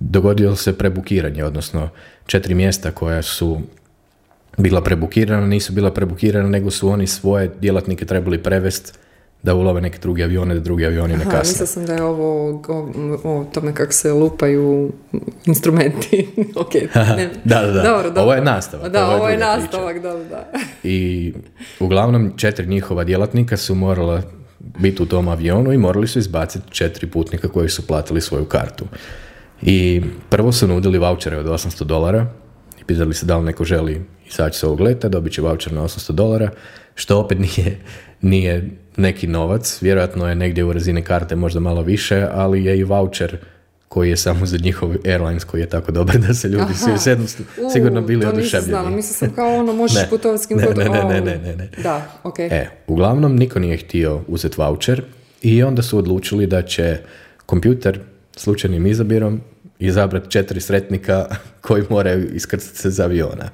dogodio 0.00 0.56
se 0.56 0.78
prebukiranje, 0.78 1.44
odnosno 1.44 1.88
četiri 2.26 2.54
mjesta 2.54 2.90
koja 2.90 3.22
su 3.22 3.60
bila 4.58 4.80
prebukirana, 4.80 5.46
nisu 5.46 5.72
bila 5.72 5.90
prebukirana, 5.90 6.48
nego 6.48 6.70
su 6.70 6.88
oni 6.88 7.06
svoje 7.06 7.50
djelatnike 7.60 8.04
trebali 8.04 8.42
prevest 8.42 8.98
da 9.42 9.54
ulove 9.54 9.80
neke 9.80 9.98
druge 9.98 10.24
avione, 10.24 10.54
da 10.54 10.60
drugi 10.60 10.86
avioni 10.86 11.16
ne 11.16 11.24
kasne. 11.24 11.38
mislila 11.38 11.66
sam 11.66 11.86
da 11.86 11.94
je 11.94 12.02
ovo 12.02 12.50
o, 12.68 12.90
o 13.24 13.44
tome 13.54 13.74
kako 13.74 13.92
se 13.92 14.12
lupaju 14.12 14.92
instrumenti. 15.46 16.28
ok, 16.62 16.74
ne. 17.16 17.30
Da, 17.44 17.62
da, 17.62 17.72
da. 17.72 17.82
Dobro, 17.82 18.02
dobro. 18.02 18.22
Ovo 18.22 18.34
je 18.34 18.40
nastavak, 18.40 18.92
Da, 18.92 19.06
ovo 19.06 19.14
je 19.14 19.20
ovo 19.20 19.28
je 19.28 19.38
nastavak, 19.38 20.02
da, 20.02 20.14
da. 20.30 20.46
I 20.88 21.32
uglavnom 21.80 22.32
četiri 22.36 22.66
njihova 22.66 23.04
djelatnika 23.04 23.56
su 23.56 23.74
morala 23.74 24.22
biti 24.78 25.02
u 25.02 25.06
tom 25.06 25.28
avionu 25.28 25.72
i 25.72 25.78
morali 25.78 26.06
su 26.08 26.18
izbaciti 26.18 26.70
četiri 26.70 27.06
putnika 27.06 27.48
koji 27.48 27.68
su 27.68 27.86
platili 27.86 28.20
svoju 28.20 28.44
kartu. 28.44 28.84
I 29.62 30.02
prvo 30.28 30.52
su 30.52 30.66
nudili 30.66 30.98
vouchere 30.98 31.36
od 31.36 31.46
800 31.46 31.84
dolara 31.84 32.26
pitali 32.88 33.14
se 33.14 33.26
da 33.26 33.38
li 33.38 33.44
neko 33.44 33.64
želi 33.64 34.00
izaći 34.28 34.58
s 34.58 34.64
ovog 34.64 34.80
leta, 34.80 35.08
dobit 35.08 35.32
će 35.32 35.42
voucher 35.42 35.72
na 35.72 35.82
800 35.82 36.12
dolara, 36.12 36.50
što 36.94 37.18
opet 37.18 37.38
nije, 37.38 37.78
nije 38.22 38.70
neki 38.96 39.26
novac, 39.26 39.78
vjerojatno 39.82 40.28
je 40.28 40.34
negdje 40.34 40.64
u 40.64 40.72
razini 40.72 41.02
karte 41.02 41.36
možda 41.36 41.60
malo 41.60 41.82
više, 41.82 42.26
ali 42.32 42.64
je 42.64 42.78
i 42.78 42.84
voucher 42.84 43.36
koji 43.88 44.10
je 44.10 44.16
samo 44.16 44.46
za 44.46 44.58
njihov 44.58 44.94
airlines 45.06 45.44
koji 45.44 45.60
je 45.60 45.68
tako 45.68 45.92
dobar 45.92 46.18
da 46.18 46.34
se 46.34 46.48
ljudi 46.48 46.74
svi 46.74 46.90
Aha. 46.90 46.98
sedam 46.98 47.24
U, 47.24 47.70
sigurno 47.70 48.00
bili 48.02 48.22
to 48.22 48.28
oduševljeni. 48.28 48.68
znala, 48.68 48.90
mislila 48.90 49.14
sam 49.16 49.34
kao 49.34 49.54
ono 49.54 49.72
možeš 49.72 50.08
putovati 50.10 50.42
s 50.42 50.46
kim 50.46 50.56
Ne, 50.56 50.64
god- 50.66 50.76
ne, 50.78 50.84
ne, 50.84 51.04
ne, 51.04 51.20
ne, 51.20 51.38
ne, 51.38 51.56
ne. 51.56 51.68
Da, 51.82 52.10
ok. 52.24 52.38
E, 52.38 52.66
uglavnom 52.86 53.36
niko 53.36 53.58
nije 53.58 53.76
htio 53.76 54.20
uzeti 54.28 54.54
voucher 54.58 55.02
i 55.42 55.62
onda 55.62 55.82
su 55.82 55.98
odlučili 55.98 56.46
da 56.46 56.62
će 56.62 56.98
kompjuter 57.46 58.00
slučajnim 58.36 58.86
izabirom 58.86 59.40
izabrati 59.78 60.30
četiri 60.30 60.60
sretnika 60.60 61.26
koji 61.66 61.82
moraju 61.90 62.34
iskrcati 62.34 62.78
se 62.78 62.90
za 62.90 63.04
aviona. 63.04 63.50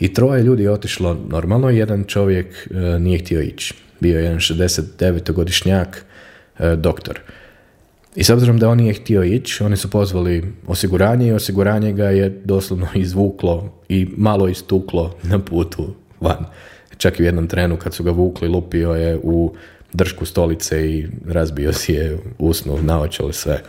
I 0.00 0.14
troje 0.14 0.42
ljudi 0.42 0.62
je 0.62 0.70
otišlo 0.70 1.16
normalno, 1.28 1.70
jedan 1.70 2.04
čovjek 2.04 2.46
e, 2.70 2.98
nije 2.98 3.18
htio 3.18 3.42
ići. 3.42 3.74
Bio 4.00 4.18
je 4.18 4.24
jedan 4.24 4.38
69-godišnjak 4.38 5.86
e, 6.58 6.76
doktor. 6.76 7.20
I 8.14 8.24
s 8.24 8.30
obzirom 8.30 8.58
da 8.58 8.68
on 8.68 8.78
nije 8.78 8.94
htio 8.94 9.22
ići, 9.22 9.62
oni 9.64 9.76
su 9.76 9.90
pozvali 9.90 10.52
osiguranje 10.66 11.28
i 11.28 11.32
osiguranje 11.32 11.92
ga 11.92 12.04
je 12.04 12.40
doslovno 12.44 12.86
izvuklo 13.04 13.72
i 13.88 14.08
malo 14.16 14.48
istuklo 14.48 15.16
na 15.22 15.38
putu 15.38 15.94
van. 16.20 16.44
Čak 16.96 17.20
i 17.20 17.22
u 17.22 17.26
jednom 17.26 17.48
trenu 17.48 17.76
kad 17.76 17.94
su 17.94 18.04
ga 18.04 18.10
vukli, 18.10 18.48
lupio 18.48 18.92
je 18.92 19.18
u 19.22 19.54
dršku 19.92 20.24
stolice 20.24 20.90
i 20.90 21.06
razbio 21.26 21.72
si 21.72 21.92
je 21.92 22.18
usnu, 22.38 22.78
naočale 22.82 23.32
sve. 23.32 23.62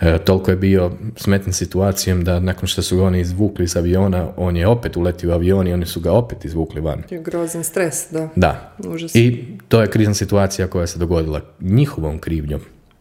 E, 0.00 0.18
toliko 0.18 0.50
je 0.50 0.56
bio 0.56 0.90
smetan 1.16 1.52
situacijom 1.52 2.24
da 2.24 2.40
nakon 2.40 2.68
što 2.68 2.82
su 2.82 2.96
ga 2.96 3.02
oni 3.04 3.20
izvukli 3.20 3.64
iz 3.64 3.76
aviona, 3.76 4.28
on 4.36 4.56
je 4.56 4.66
opet 4.66 4.96
uletio 4.96 5.30
u 5.30 5.34
avion 5.34 5.68
i 5.68 5.72
oni 5.72 5.86
su 5.86 6.00
ga 6.00 6.12
opet 6.12 6.44
izvukli 6.44 6.80
van. 6.80 7.02
Je 7.10 7.20
Grozan 7.20 7.64
stres, 7.64 8.06
da. 8.10 8.28
Da. 8.36 8.74
Užas. 8.86 9.14
I 9.14 9.44
to 9.68 9.80
je 9.80 9.90
krizna 9.90 10.14
situacija 10.14 10.66
koja 10.66 10.86
se 10.86 10.98
dogodila 10.98 11.40
njihovom 11.60 12.18
krivnjom. 12.18 12.60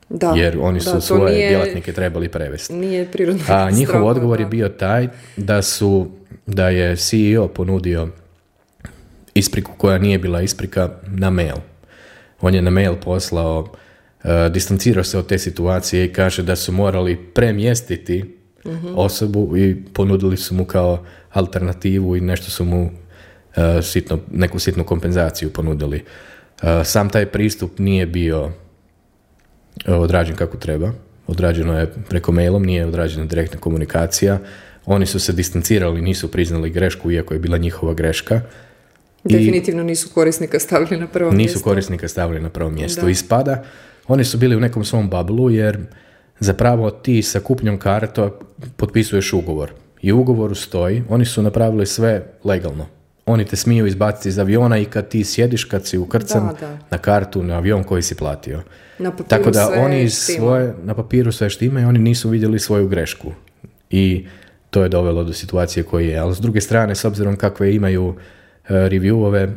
Da, 0.10 0.30
jer 0.30 0.58
oni 0.62 0.80
da, 0.80 0.92
su 0.92 1.02
svoje 1.02 1.36
nije- 1.36 1.50
djelatnike 1.50 1.94
trebali 1.94 2.30
prevesti. 2.30 2.74
Nije 2.74 3.06
prirodna 3.06 3.44
A 3.48 3.72
njihov 3.72 4.08
odgovor 4.08 4.40
je 4.40 4.46
da. 4.46 4.50
bio 4.50 4.70
taj 4.70 5.08
da 5.38 5.62
su, 5.62 6.08
da 6.46 6.70
je 6.70 6.96
CEO 6.96 7.48
ponudio 7.48 8.08
ispriku 9.34 9.72
koja 9.78 9.98
nije 9.98 10.20
bila 10.20 10.42
isprika 10.42 10.90
na 11.08 11.30
mail. 11.30 11.56
On 12.42 12.56
je 12.56 12.62
na 12.62 12.70
mail 12.70 12.96
poslao, 12.96 13.68
e, 14.24 14.50
distancirao 14.50 15.04
se 15.04 15.18
od 15.18 15.28
te 15.28 15.38
situacije 15.38 16.06
i 16.06 16.14
kaže 16.14 16.44
da 16.44 16.56
su 16.56 16.72
morali 16.72 17.18
premjestiti 17.34 18.36
osobu 18.96 19.58
i 19.58 19.84
ponudili 19.94 20.38
su 20.38 20.56
mu 20.56 20.66
kao 20.66 21.04
alternativu 21.32 22.16
i 22.16 22.22
nešto 22.22 22.52
su 22.52 22.66
mu 22.66 22.90
e, 23.56 23.82
sitno, 23.82 24.20
neku 24.32 24.60
sitnu 24.60 24.84
kompenzaciju 24.84 25.54
ponudili. 25.54 26.04
E, 26.64 26.84
sam 26.84 27.10
taj 27.10 27.26
pristup 27.26 27.80
nije 27.80 28.06
bio 28.06 28.52
e, 29.86 29.94
odrađen 29.94 30.36
kako 30.36 30.58
treba. 30.58 30.92
Odrađeno 31.28 31.80
je 31.80 31.94
preko 32.10 32.32
mailom, 32.32 32.64
nije 32.64 32.86
odrađena 32.86 33.26
direktna 33.26 33.60
komunikacija. 33.60 34.40
Oni 34.86 35.06
su 35.06 35.20
se 35.20 35.34
distancirali, 35.34 36.02
nisu 36.02 36.32
priznali 36.32 36.70
grešku, 36.70 37.12
iako 37.12 37.34
je 37.34 37.40
bila 37.40 37.58
njihova 37.58 37.94
greška. 37.94 38.42
I 39.26 39.34
Definitivno 39.34 39.84
nisu 39.84 40.10
korisnika 40.10 40.60
stavili 40.60 40.98
na 40.98 41.08
prvo 41.08 41.32
nisu 41.32 41.38
mjesto. 41.38 41.60
korisnika 41.60 42.08
stavili 42.08 42.40
na 42.40 42.50
prvo 42.50 42.70
mjesto. 42.70 43.02
Da. 43.02 43.10
Ispada, 43.10 43.64
oni 44.08 44.24
su 44.24 44.38
bili 44.38 44.56
u 44.56 44.60
nekom 44.60 44.86
svom 44.86 45.10
bablu, 45.10 45.50
jer 45.50 45.78
zapravo 46.40 46.92
ti 46.92 47.22
sa 47.22 47.40
kupnjom 47.40 47.78
karta 47.78 48.30
potpisuješ 48.78 49.34
ugovor. 49.34 49.72
I 50.02 50.12
u 50.12 50.20
ugovoru 50.20 50.56
stoji, 50.56 51.04
oni 51.10 51.26
su 51.26 51.42
napravili 51.42 51.86
sve 51.86 52.24
legalno. 52.44 52.86
Oni 53.26 53.46
te 53.46 53.56
smiju 53.56 53.88
izbaciti 53.88 54.30
iz 54.30 54.40
aviona 54.40 54.78
i 54.78 54.86
kad 54.86 55.08
ti 55.08 55.24
sjediš, 55.24 55.64
kad 55.64 55.88
si 55.88 55.98
ukrcan 55.98 56.48
Da, 56.48 56.68
da. 56.68 56.78
na 56.92 56.98
kartu, 56.98 57.44
na 57.44 57.56
avion 57.56 57.84
koji 57.84 58.02
si 58.02 58.16
platio. 58.16 58.62
Na 59.00 59.12
papiru 59.12 59.28
Tako 59.30 59.52
da 59.52 59.66
sve 59.66 59.80
oni 59.80 60.10
štima. 60.10 60.38
svoje, 60.38 60.74
na 60.84 60.94
papiru 60.94 61.32
sve 61.32 61.50
štima 61.50 61.82
i 61.82 61.86
oni 61.86 62.00
nisu 62.00 62.30
vidjeli 62.30 62.60
svoju 62.60 62.88
grešku. 62.88 63.32
I 63.90 64.26
to 64.70 64.84
je 64.84 64.90
dovelo 64.90 65.24
do 65.24 65.34
situacije 65.34 65.84
koje 65.84 66.08
je. 66.08 66.18
Ali 66.18 66.36
s 66.36 66.40
druge 66.40 66.62
strane, 66.62 66.96
s 66.96 67.06
obzirom 67.06 67.36
kakve 67.36 67.76
imaju 67.76 68.16
reviewove, 68.70 69.54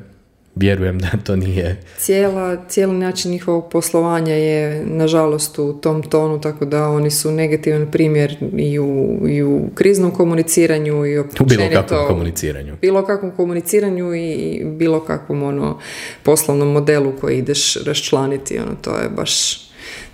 vjerujem 0.55 0.99
da 0.99 1.09
to 1.25 1.37
nije 1.37 1.77
Cijela, 1.99 2.57
cijeli 2.68 2.92
način 2.99 3.31
njihovog 3.31 3.71
poslovanja 3.71 4.35
je 4.35 4.85
nažalost 4.87 5.59
u 5.59 5.73
tom 5.73 6.03
tonu, 6.03 6.40
tako 6.40 6.64
da 6.64 6.88
oni 6.88 7.11
su 7.11 7.31
negativan 7.33 7.90
primjer 7.90 8.37
i 8.57 8.79
u, 8.79 9.18
i 9.29 9.42
u 9.42 9.61
kriznom 9.75 10.11
komuniciranju 10.11 11.07
i 11.07 11.18
u 11.18 11.25
bilo 11.25 11.44
općenito- 11.44 11.88
kakvom 11.88 12.07
komuniciranju. 12.09 12.77
bilo 12.81 13.07
kakvom 13.07 13.31
komuniciranju 13.31 14.14
i 14.14 14.62
bilo 14.64 15.01
kakvom 15.05 15.42
ono 15.42 15.79
poslovnom 16.23 16.68
modelu 16.73 17.12
koji 17.21 17.38
ideš 17.38 17.77
raščlaniti, 17.87 18.59
ono, 18.59 18.75
to 18.83 18.90
je 18.90 19.09
baš 19.09 19.61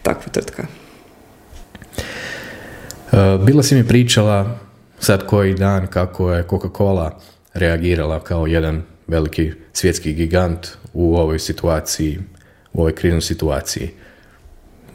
takva 0.03 0.33
tvrtka. 0.33 0.67
E, 3.13 3.39
Bila 3.47 3.63
si 3.63 3.75
mi 3.75 3.89
pričala 3.89 4.59
sad 4.99 5.27
koji 5.27 5.55
dan 5.55 5.87
kako 5.87 6.33
je 6.33 6.45
Coca-Cola 6.49 7.11
reagirala 7.55 8.21
kao 8.21 8.47
jedan 8.47 8.83
veliki 9.07 9.53
svjetski 9.73 10.13
gigant 10.13 10.69
u 10.93 11.17
ovoj 11.17 11.39
situaciji, 11.39 12.19
u 12.73 12.81
ovoj 12.81 12.95
kriznoj 12.95 13.21
situaciji. 13.21 13.91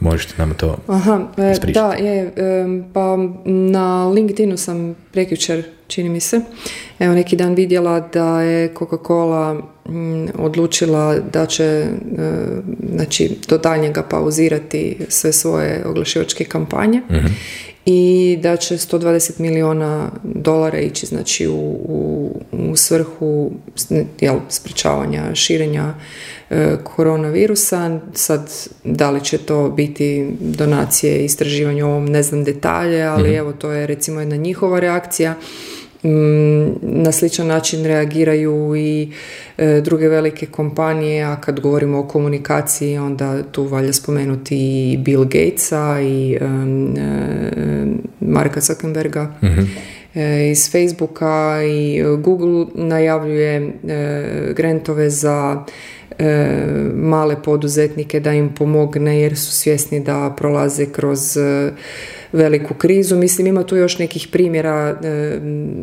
Možete 0.00 0.34
nam 0.38 0.54
to 0.54 0.78
Aha, 0.86 1.28
e, 1.36 1.72
da, 1.72 1.92
je, 1.92 2.32
em, 2.36 2.84
pa 2.92 3.16
na 3.44 4.08
LinkedInu 4.08 4.56
sam 4.56 4.96
prekjučer 5.12 5.64
čini 5.86 6.08
mi 6.08 6.20
se. 6.20 6.40
Evo 6.98 7.14
neki 7.14 7.36
dan 7.36 7.54
vidjela 7.54 8.00
da 8.00 8.42
je 8.42 8.74
Coca-Cola 8.74 9.62
odlučila 10.34 11.18
da 11.32 11.46
će 11.46 11.64
e, 11.64 11.86
znači, 12.94 13.36
do 13.48 13.58
daljnjega 13.58 14.02
pauzirati 14.02 14.96
sve 15.08 15.32
svoje 15.32 15.84
oglašivačke 15.86 16.44
kampanje 16.44 17.02
Mhm. 17.10 17.26
i 17.86 18.38
da 18.42 18.56
će 18.56 18.74
120 18.78 19.40
milijuna 19.40 20.10
dolara 20.22 20.78
ići 20.78 21.06
znači 21.06 21.46
u, 21.46 21.52
u, 21.88 22.30
u 22.52 22.76
svrhu 22.76 23.50
jel, 24.20 24.36
sprečavanja 24.48 25.34
širenja 25.34 25.94
e, 26.50 26.76
koronavirusa. 26.84 28.00
Sad, 28.14 28.50
da 28.84 29.10
li 29.10 29.24
će 29.24 29.38
to 29.38 29.68
biti 29.68 30.30
donacije 30.40 31.24
istraživanju 31.24 31.86
ovom, 31.86 32.06
ne 32.06 32.22
znam 32.22 32.44
detalje, 32.44 33.02
ali 33.02 33.34
evo 33.34 33.52
to 33.52 33.70
je 33.70 33.86
recimo 33.86 34.20
jedna 34.20 34.36
njihova 34.36 34.80
reakcija. 34.80 35.34
Na 36.82 37.12
sličan 37.12 37.46
način 37.46 37.84
reagiraju 37.84 38.76
i 38.76 39.12
e, 39.58 39.80
druge 39.80 40.08
velike 40.08 40.46
kompanije, 40.46 41.24
a 41.24 41.40
kad 41.40 41.60
govorimo 41.60 41.98
o 41.98 42.08
komunikaciji, 42.08 42.98
onda 42.98 43.42
tu 43.42 43.64
valja 43.64 43.92
spomenuti 43.92 44.56
i 44.92 44.96
Bill 44.96 45.24
Gatesa 45.24 46.00
i 46.00 46.32
e, 46.34 46.40
Marka 48.20 48.60
Zuckerberga 48.60 49.34
e, 50.14 50.50
iz 50.50 50.70
Facebooka 50.70 51.62
i 51.62 52.02
Google 52.18 52.66
najavljuje 52.74 53.56
e, 53.56 54.52
grantove 54.56 55.10
za 55.10 55.64
e, 56.18 56.66
male 56.94 57.42
poduzetnike 57.42 58.20
da 58.20 58.32
im 58.32 58.54
pomogne 58.54 59.20
jer 59.20 59.36
su 59.36 59.52
svjesni 59.52 60.00
da 60.00 60.34
prolaze 60.36 60.86
kroz 60.86 61.36
e, 61.36 61.72
veliku 62.32 62.74
krizu. 62.74 63.16
Mislim, 63.16 63.46
ima 63.46 63.62
tu 63.62 63.76
još 63.76 63.98
nekih 63.98 64.28
primjera 64.32 64.98
e, 65.02 65.38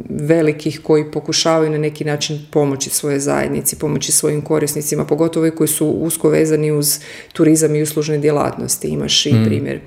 velikih 0.09 0.79
koji 0.83 1.11
pokušavaju 1.11 1.71
na 1.71 1.77
neki 1.77 2.05
način 2.05 2.39
pomoći 2.51 2.89
svoje 2.89 3.19
zajednici, 3.19 3.79
pomoći 3.79 4.11
svojim 4.11 4.41
korisnicima, 4.41 5.05
pogotovo 5.05 5.47
i 5.47 5.51
koji 5.51 5.67
su 5.67 5.87
usko 5.87 6.29
vezani 6.29 6.71
uz 6.71 6.99
turizam 7.33 7.75
i 7.75 7.81
uslužne 7.81 8.17
djelatnosti. 8.17 8.87
Imaš 8.87 9.25
i 9.25 9.33
primjer 9.45 9.79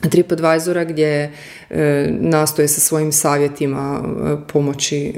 TripAdvisora 0.00 0.84
gdje 0.84 1.32
e, 1.70 2.08
nastoje 2.10 2.68
sa 2.68 2.80
svojim 2.80 3.12
savjetima 3.12 4.02
e, 4.02 4.36
pomoći 4.52 5.14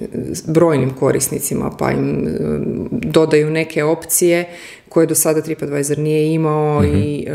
brojnim 0.46 0.90
korisnicima 0.90 1.70
pa 1.78 1.90
im 1.90 2.26
e, 2.26 2.30
dodaju 2.90 3.50
neke 3.50 3.84
opcije 3.84 4.48
koje 4.88 5.06
do 5.06 5.14
sada 5.14 5.42
TripAdvisor 5.42 5.98
nije 5.98 6.34
imao 6.34 6.84
i 6.84 7.26
e, 7.28 7.32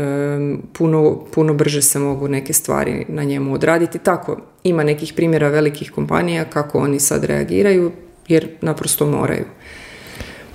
puno, 0.72 1.24
puno 1.34 1.54
brže 1.54 1.82
se 1.82 1.98
mogu 1.98 2.28
neke 2.28 2.52
stvari 2.52 3.04
na 3.08 3.24
njemu 3.24 3.54
odraditi. 3.54 3.98
Tako, 3.98 4.40
ima 4.64 4.84
nekih 4.84 5.12
primjera 5.16 5.48
velikih 5.48 5.90
kompanija 5.90 6.44
kako 6.44 6.78
oni 6.78 7.00
sad 7.00 7.24
reagiraju 7.24 7.92
jer 8.28 8.48
naprosto 8.60 9.06
moraju. 9.06 9.44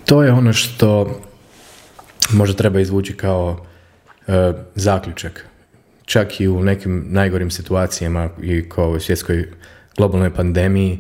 To 0.06 0.24
je 0.24 0.32
ono 0.32 0.54
što 0.54 1.20
možda 2.32 2.58
treba 2.58 2.80
izvući 2.80 3.14
kao 3.14 3.66
e, 4.28 4.54
zaključak. 4.76 5.51
Čak 6.12 6.42
i 6.42 6.48
u 6.48 6.64
nekim 6.64 7.06
najgorim 7.10 7.52
situacijama 7.52 8.30
i 8.42 8.70
kao 8.70 8.90
u 8.90 9.00
svjetskoj 9.00 9.48
globalnoj 9.98 10.34
pandemiji 10.34 11.00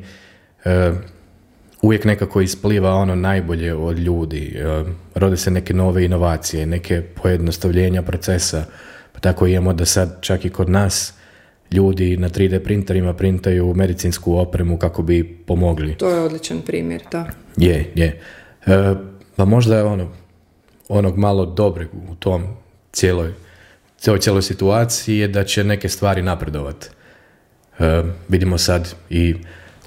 e, 0.66 0.92
uvijek 1.82 2.06
nekako 2.06 2.42
ispliva 2.42 2.94
ono 2.94 3.16
najbolje 3.16 3.74
od 3.74 4.00
ljudi. 4.00 4.58
E, 4.58 4.84
rode 5.16 5.38
se 5.38 5.52
neke 5.52 5.74
nove 5.74 6.06
inovacije, 6.06 6.66
neke 6.66 7.02
pojednostavljenja 7.02 8.02
procesa. 8.02 8.66
Pa 9.14 9.20
tako 9.20 9.48
imamo 9.48 9.74
da 9.74 9.86
sad 9.86 10.18
čak 10.22 10.46
i 10.46 10.50
kod 10.50 10.70
nas 10.70 11.14
ljudi 11.72 12.18
na 12.18 12.30
3D 12.30 12.60
printerima 12.60 13.14
printaju 13.14 13.74
medicinsku 13.74 14.36
opremu 14.36 14.78
kako 14.78 15.02
bi 15.02 15.38
pomogli. 15.48 15.96
To 15.96 16.10
je 16.10 16.20
odličan 16.20 16.62
primjer, 16.62 17.02
da. 17.12 17.28
Je, 17.58 17.92
je. 17.96 18.22
E, 18.66 18.96
pa 19.36 19.46
možda 19.46 19.78
je 19.78 19.84
ono, 19.84 20.12
onog 20.90 21.18
malo 21.18 21.46
dobrog 21.46 21.88
u 22.10 22.16
tom 22.16 22.44
cijeloj, 22.92 23.34
cijeloj, 24.02 24.20
cijeloj 24.20 24.42
situaciji 24.42 25.18
je 25.18 25.28
da 25.28 25.44
će 25.44 25.64
neke 25.64 25.90
stvari 25.90 26.22
napredovat. 26.22 26.90
E, 27.80 28.04
vidimo 28.30 28.58
sad 28.58 28.96
i 29.10 29.36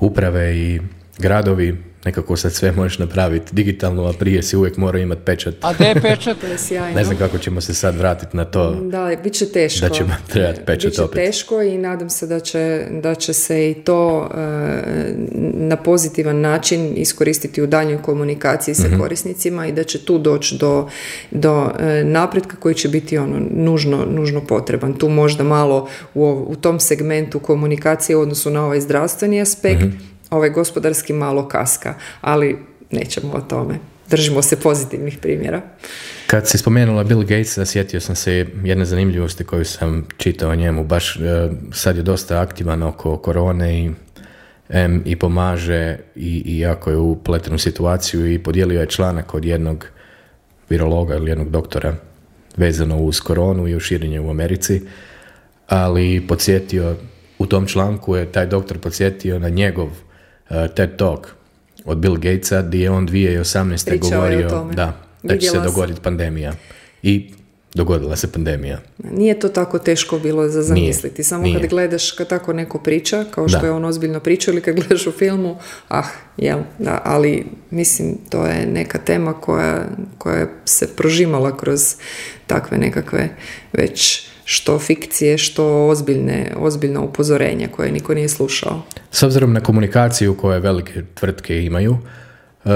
uprave 0.01 0.57
i 0.57 0.81
gradovi, 1.19 1.85
nekako 2.05 2.37
sad 2.37 2.53
sve 2.53 2.73
možeš 2.73 2.99
napraviti 2.99 3.55
digitalno, 3.55 4.05
a 4.05 4.13
prije 4.13 4.43
si 4.43 4.57
uvijek 4.57 4.77
morao 4.77 5.01
imati 5.01 5.21
pečat. 5.25 5.55
A 5.61 5.73
gdje 5.73 5.85
je 5.87 5.95
pečat? 6.11 6.37
Sjajno. 6.59 6.97
Ne 6.97 7.05
znam 7.05 7.17
kako 7.17 7.39
ćemo 7.39 7.61
se 7.61 7.75
sad 7.75 7.97
vratiti 7.97 8.37
na 8.37 8.45
to. 8.45 8.75
Da, 8.75 9.17
bit 9.23 9.33
će 9.33 9.49
teško. 9.49 9.89
Da 9.89 9.95
će 9.95 10.05
trebati 10.29 10.61
pečat 10.67 10.91
Biće 10.91 11.03
opet. 11.03 11.15
teško 11.15 11.63
i 11.63 11.79
nadam 11.79 12.11
se 12.11 12.27
da 12.27 12.41
će, 12.41 12.87
da 12.91 13.15
će 13.15 13.33
se 13.33 13.71
i 13.71 13.75
to 13.75 14.31
e, 14.35 15.15
na 15.55 15.77
pozitivan 15.77 16.41
način 16.41 16.93
iskoristiti 16.97 17.63
u 17.63 17.67
daljnjoj 17.67 18.03
komunikaciji 18.03 18.75
sa 18.75 18.89
korisnicima 18.99 19.67
i 19.67 19.73
da 19.73 19.85
će 19.85 20.05
tu 20.05 20.19
doći 20.19 20.59
do, 20.59 20.89
do 21.31 21.71
e, 21.79 22.05
napretka 22.05 22.57
koji 22.57 22.75
će 22.75 22.89
biti 22.89 23.19
ono 23.19 23.41
nužno, 23.51 24.07
nužno 24.11 24.41
potreban. 24.41 24.95
Tu 24.95 25.09
možda 25.09 25.45
malo 25.45 25.89
u, 26.15 26.45
u 26.49 26.57
tom 26.57 26.81
segmentu 26.81 27.39
komunikacije 27.39 28.17
u 28.17 28.21
odnosu 28.21 28.51
na 28.51 28.65
ovaj 28.65 28.81
zdravstveni 28.81 29.41
aspekt, 29.41 29.85
ovaj 30.31 30.51
gospodarski 30.51 31.13
malo 31.13 31.49
kaska, 31.49 31.95
ali 32.21 32.59
nećemo 32.91 33.33
o 33.33 33.41
tome. 33.41 33.79
Držimo 34.11 34.43
se 34.43 34.61
pozitivnih 34.61 35.19
primjera. 35.19 35.63
Kad 36.27 36.49
si 36.49 36.59
spomenula 36.59 37.05
Bill 37.05 37.23
Gatesa, 37.23 37.65
sjetio 37.65 38.01
sam 38.01 38.17
se 38.17 38.47
jedne 38.65 38.85
zanimljivosti 38.85 39.45
koju 39.45 39.65
sam 39.65 40.07
čitao 40.17 40.51
o 40.51 40.55
njemu. 40.55 40.85
Baš 40.85 41.17
e, 41.17 41.21
sad 41.73 41.97
je 41.97 42.03
dosta 42.03 42.41
aktivan 42.41 42.83
oko 42.83 43.17
korone 43.17 43.85
i, 43.85 43.91
em, 44.69 45.03
i 45.05 45.17
pomaže 45.17 45.99
i, 46.17 46.43
i 46.47 46.59
jako 46.59 46.91
je 46.91 46.97
u 46.97 47.19
situaciju 47.59 48.33
i 48.33 48.39
podijelio 48.39 48.81
je 48.81 48.87
članak 48.87 49.35
od 49.35 49.45
jednog 49.45 49.87
virologa 50.71 51.15
ili 51.15 51.31
jednog 51.31 51.51
doktora 51.51 51.95
vezano 52.57 52.99
uz 52.99 53.21
koronu 53.21 53.69
i 53.69 53.77
u 53.77 53.81
širenje 53.81 54.21
u 54.21 54.31
Americi. 54.31 54.83
Ali 55.69 56.27
podsjetio, 56.29 56.97
u 57.39 57.47
tom 57.47 57.67
članku 57.67 58.17
je 58.17 58.33
taj 58.33 58.47
doktor 58.47 58.79
podsjetio 58.79 59.39
na 59.39 59.49
njegov 59.49 59.89
TED 60.49 60.97
Talk 60.97 61.35
od 61.85 61.99
Bill 61.99 62.17
Gatesa 62.17 62.63
gdje 62.63 62.83
je 62.83 62.91
on 62.91 63.09
2018. 63.09 63.89
Pričao 63.89 64.09
je 64.09 64.17
o 64.17 64.21
govorio 64.21 64.49
tome. 64.49 64.75
da, 64.75 65.01
da 65.23 65.39
će 65.39 65.49
se 65.49 65.61
dogoditi 65.61 66.01
pandemija. 66.01 66.53
I 67.03 67.31
dogodila 67.75 68.17
se 68.17 68.33
pandemija. 68.33 68.81
Nije 69.13 69.41
to 69.41 69.49
tako 69.49 69.79
teško 69.79 70.19
bilo 70.19 70.49
za 70.49 70.63
zamisliti. 70.63 71.25
Samo 71.25 71.43
nije. 71.43 71.61
kad 71.61 71.71
gledaš 71.71 72.11
kad 72.11 72.29
tako 72.29 72.53
neko 72.53 72.79
priča, 72.79 73.25
kao 73.31 73.49
što 73.49 73.59
Da. 73.59 73.67
je 73.67 73.73
on 73.73 73.85
ozbiljno 73.85 74.21
pričao 74.21 74.53
ili 74.53 74.61
kad 74.61 74.75
gledaš 74.75 75.07
u 75.07 75.13
filmu, 75.13 75.57
ah, 75.89 76.05
jel, 76.37 76.59
da, 76.79 77.01
ali 77.05 77.47
mislim 77.71 78.19
to 78.31 78.47
je 78.47 78.67
neka 78.67 78.99
tema 78.99 79.33
koja, 79.33 79.87
koja 80.19 80.47
se 80.65 80.89
prožimala 80.97 81.57
kroz 81.57 81.81
takve 82.47 82.79
nekakve 82.79 83.29
već 83.73 84.29
što 84.45 84.79
fikcije, 84.79 85.39
što 85.39 85.87
ozbiljne, 85.87 86.53
ozbiljna 86.57 87.01
upozorenja 87.01 87.69
koje 87.69 87.93
niko 87.93 88.15
nije 88.15 88.29
slušao. 88.29 88.83
S 89.11 89.23
obzirom 89.23 89.53
na 89.53 89.61
komunikaciju 89.61 90.37
koje 90.37 90.61
velike 90.61 91.03
tvrtke 91.15 91.65
imaju, 91.65 91.99
e, 92.65 92.69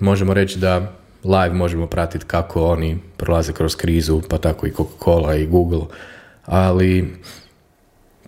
možemo 0.00 0.34
reći 0.34 0.58
da 0.58 0.92
live 1.24 1.54
možemo 1.54 1.86
pratiti 1.86 2.24
kako 2.24 2.66
oni 2.66 2.98
prolaze 3.16 3.52
kroz 3.52 3.76
krizu, 3.76 4.22
pa 4.28 4.38
tako 4.38 4.66
i 4.66 4.70
Coca-Cola 4.70 5.36
i 5.36 5.46
Google, 5.46 5.86
ali 6.44 7.14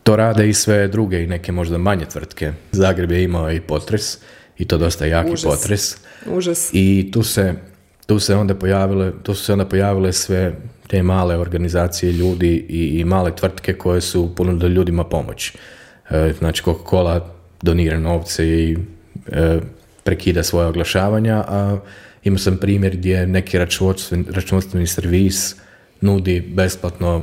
to 0.02 0.16
rade 0.16 0.48
i 0.48 0.54
sve 0.54 0.88
druge 0.88 1.22
i 1.22 1.26
neke 1.26 1.52
možda 1.52 1.78
manje 1.78 2.04
tvrtke. 2.04 2.52
Zagreb 2.72 3.12
je 3.12 3.24
imao 3.24 3.52
i 3.52 3.60
potres 3.60 4.18
i 4.58 4.64
to 4.64 4.78
dosta 4.78 5.06
jaki 5.06 5.32
Užas. 5.32 5.44
potres. 5.44 5.96
Užas. 6.26 6.70
I 6.72 7.10
tu 7.12 7.22
se, 7.22 7.54
tu 8.08 8.18
se 8.18 8.36
onda 8.36 8.54
pojavile, 8.54 9.12
tu 9.22 9.34
su 9.34 9.44
se 9.44 9.52
onda 9.52 9.64
pojavile 9.64 10.12
sve 10.12 10.54
te 10.86 11.02
male 11.02 11.36
organizacije 11.36 12.12
ljudi 12.12 12.66
i, 12.68 13.00
i 13.00 13.04
male 13.04 13.36
tvrtke 13.36 13.74
koje 13.74 14.00
su 14.00 14.34
ponudile 14.34 14.70
ljudima 14.70 15.04
pomoć. 15.04 15.56
E, 16.10 16.32
znači 16.38 16.62
Coca-Cola 16.62 17.20
donira 17.62 17.98
novce 17.98 18.46
i 18.48 18.78
e, 19.26 19.60
prekida 20.04 20.42
svoje 20.42 20.66
oglašavanja, 20.66 21.44
a 21.48 21.78
imao 22.24 22.38
sam 22.38 22.56
primjer 22.56 22.96
gdje 22.96 23.26
neki 23.26 23.58
računovodstveni, 23.58 24.24
računovodstveni 24.30 24.86
servis 24.86 25.56
nudi 26.00 26.40
besplatno 26.40 27.22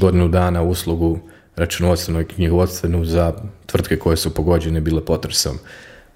godinu 0.00 0.28
dana 0.28 0.62
uslugu 0.62 1.18
računovodstvenu 1.56 2.20
i 2.20 2.28
knjigovodstvenu 2.28 3.04
za 3.04 3.32
tvrtke 3.66 3.98
koje 3.98 4.16
su 4.16 4.34
pogođene 4.34 4.80
bile 4.80 5.04
potresom. 5.04 5.58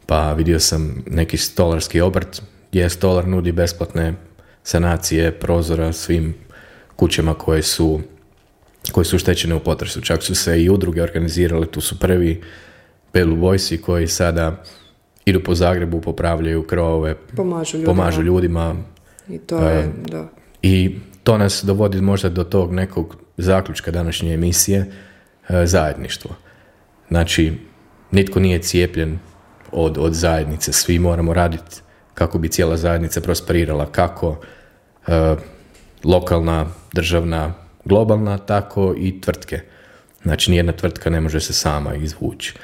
Pa 0.07 0.33
vidio 0.33 0.61
sam 0.61 1.03
neki 1.07 1.37
stolarski 1.37 2.01
obrt 2.01 2.43
gdje 2.71 2.91
stolar 2.91 3.29
nudi 3.29 3.53
besplatne 3.53 4.15
sanacije 4.63 5.33
prozora 5.33 5.93
svim 5.93 6.35
kućama 6.97 7.35
koje 7.35 7.63
su 7.63 8.01
koje 8.93 9.05
su 9.05 9.19
štećene 9.19 9.55
u 9.55 9.61
potresu. 9.61 10.01
Čak 10.01 10.23
su 10.23 10.35
se 10.35 10.63
i 10.63 10.71
udruge 10.71 11.03
organizirale, 11.03 11.67
tu 11.67 11.81
su 11.81 11.99
prvi 11.99 12.43
Belu 13.13 13.37
Boysi 13.37 13.81
koji 13.81 14.07
sada 14.09 14.63
idu 15.25 15.41
po 15.45 15.55
Zagrebu, 15.55 16.01
popravljaju 16.01 16.63
krovove, 16.63 17.15
Pomažu 17.37 17.77
ljudima. 17.77 17.95
pomažu 17.95 18.23
ljudima, 18.23 18.77
I 19.29 19.39
to 19.39 19.69
je, 19.69 19.93
da. 20.09 20.29
i 20.63 20.99
to 21.25 21.39
nas 21.39 21.65
dovodi 21.65 22.01
možda 22.01 22.29
do 22.29 22.45
tog 22.45 22.73
nekog 22.73 23.17
zaključka 23.37 23.91
današnje 23.91 24.35
emisije, 24.35 24.93
e, 25.49 25.67
zajedništvo. 25.67 26.31
Znači, 27.09 27.53
nitko 28.11 28.41
nije 28.41 28.59
cijepljen 28.63 29.19
od, 29.73 29.99
od 29.99 30.15
zajednice. 30.15 30.73
Svi 30.73 30.99
moramo 30.99 31.35
raditi 31.35 31.81
kako 32.19 32.39
bi 32.39 32.49
cijela 32.49 32.77
zajednica 32.77 33.21
prosperirala, 33.21 33.87
kako 33.93 34.37
e, 35.07 35.35
lokalna, 36.05 36.67
državna, 36.93 37.55
globalna, 37.85 38.39
tako 38.39 38.95
i 38.99 39.21
tvrtke. 39.21 39.61
Znači, 40.23 40.51
nijedna 40.51 40.73
tvrtka 40.73 41.11
ne 41.11 41.21
može 41.21 41.41
se 41.41 41.53
sama 41.53 41.95
izvući. 41.95 42.55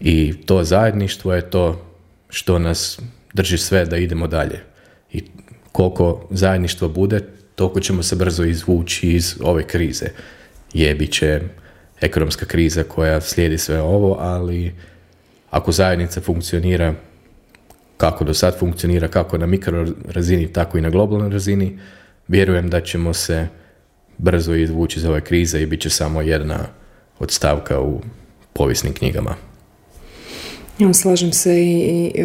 I 0.00 0.34
to 0.46 0.64
zajedništvo 0.64 1.34
je 1.34 1.50
to 1.50 1.86
što 2.28 2.58
nas 2.58 3.00
drži 3.32 3.58
sve 3.58 3.84
da 3.84 3.96
idemo 3.96 4.26
dalje. 4.26 4.60
I 5.12 5.22
koliko 5.72 6.26
zajedništvo 6.30 6.88
bude, 6.88 7.20
toliko 7.54 7.80
ćemo 7.80 8.02
se 8.02 8.16
brzo 8.16 8.44
izvući 8.44 9.10
iz 9.10 9.36
ove 9.42 9.66
krize. 9.66 10.06
Je, 10.72 10.94
bit 10.94 11.12
će 11.12 11.40
ekonomska 12.00 12.46
kriza 12.46 12.82
koja 12.82 13.20
slijedi 13.20 13.58
sve 13.58 13.80
ovo, 13.80 14.16
ali 14.20 14.74
ako 15.50 15.72
zajednica 15.72 16.20
funkcionira 16.20 16.94
kako 17.96 18.24
do 18.24 18.34
sad 18.34 18.58
funkcionira, 18.58 19.08
kako 19.08 19.38
na 19.38 19.46
mikro 19.46 19.86
razini, 20.08 20.52
tako 20.52 20.78
i 20.78 20.80
na 20.80 20.90
globalnoj 20.90 21.30
razini, 21.30 21.78
vjerujem 22.28 22.70
da 22.70 22.80
ćemo 22.80 23.14
se 23.14 23.48
brzo 24.18 24.54
izvući 24.54 24.98
iz 24.98 25.04
ove 25.04 25.20
krize 25.20 25.62
i 25.62 25.66
bit 25.66 25.80
će 25.80 25.90
samo 25.90 26.22
jedna 26.22 26.58
od 27.18 27.30
stavka 27.30 27.80
u 27.80 28.00
povijesnim 28.52 28.94
knjigama. 28.94 29.34
Ja, 30.78 30.94
slažem 30.94 31.32
se 31.32 31.62
i, 31.62 31.80
i, 31.84 32.22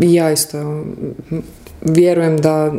i 0.00 0.14
ja 0.14 0.32
isto 0.32 0.84
vjerujem 1.80 2.36
da 2.36 2.72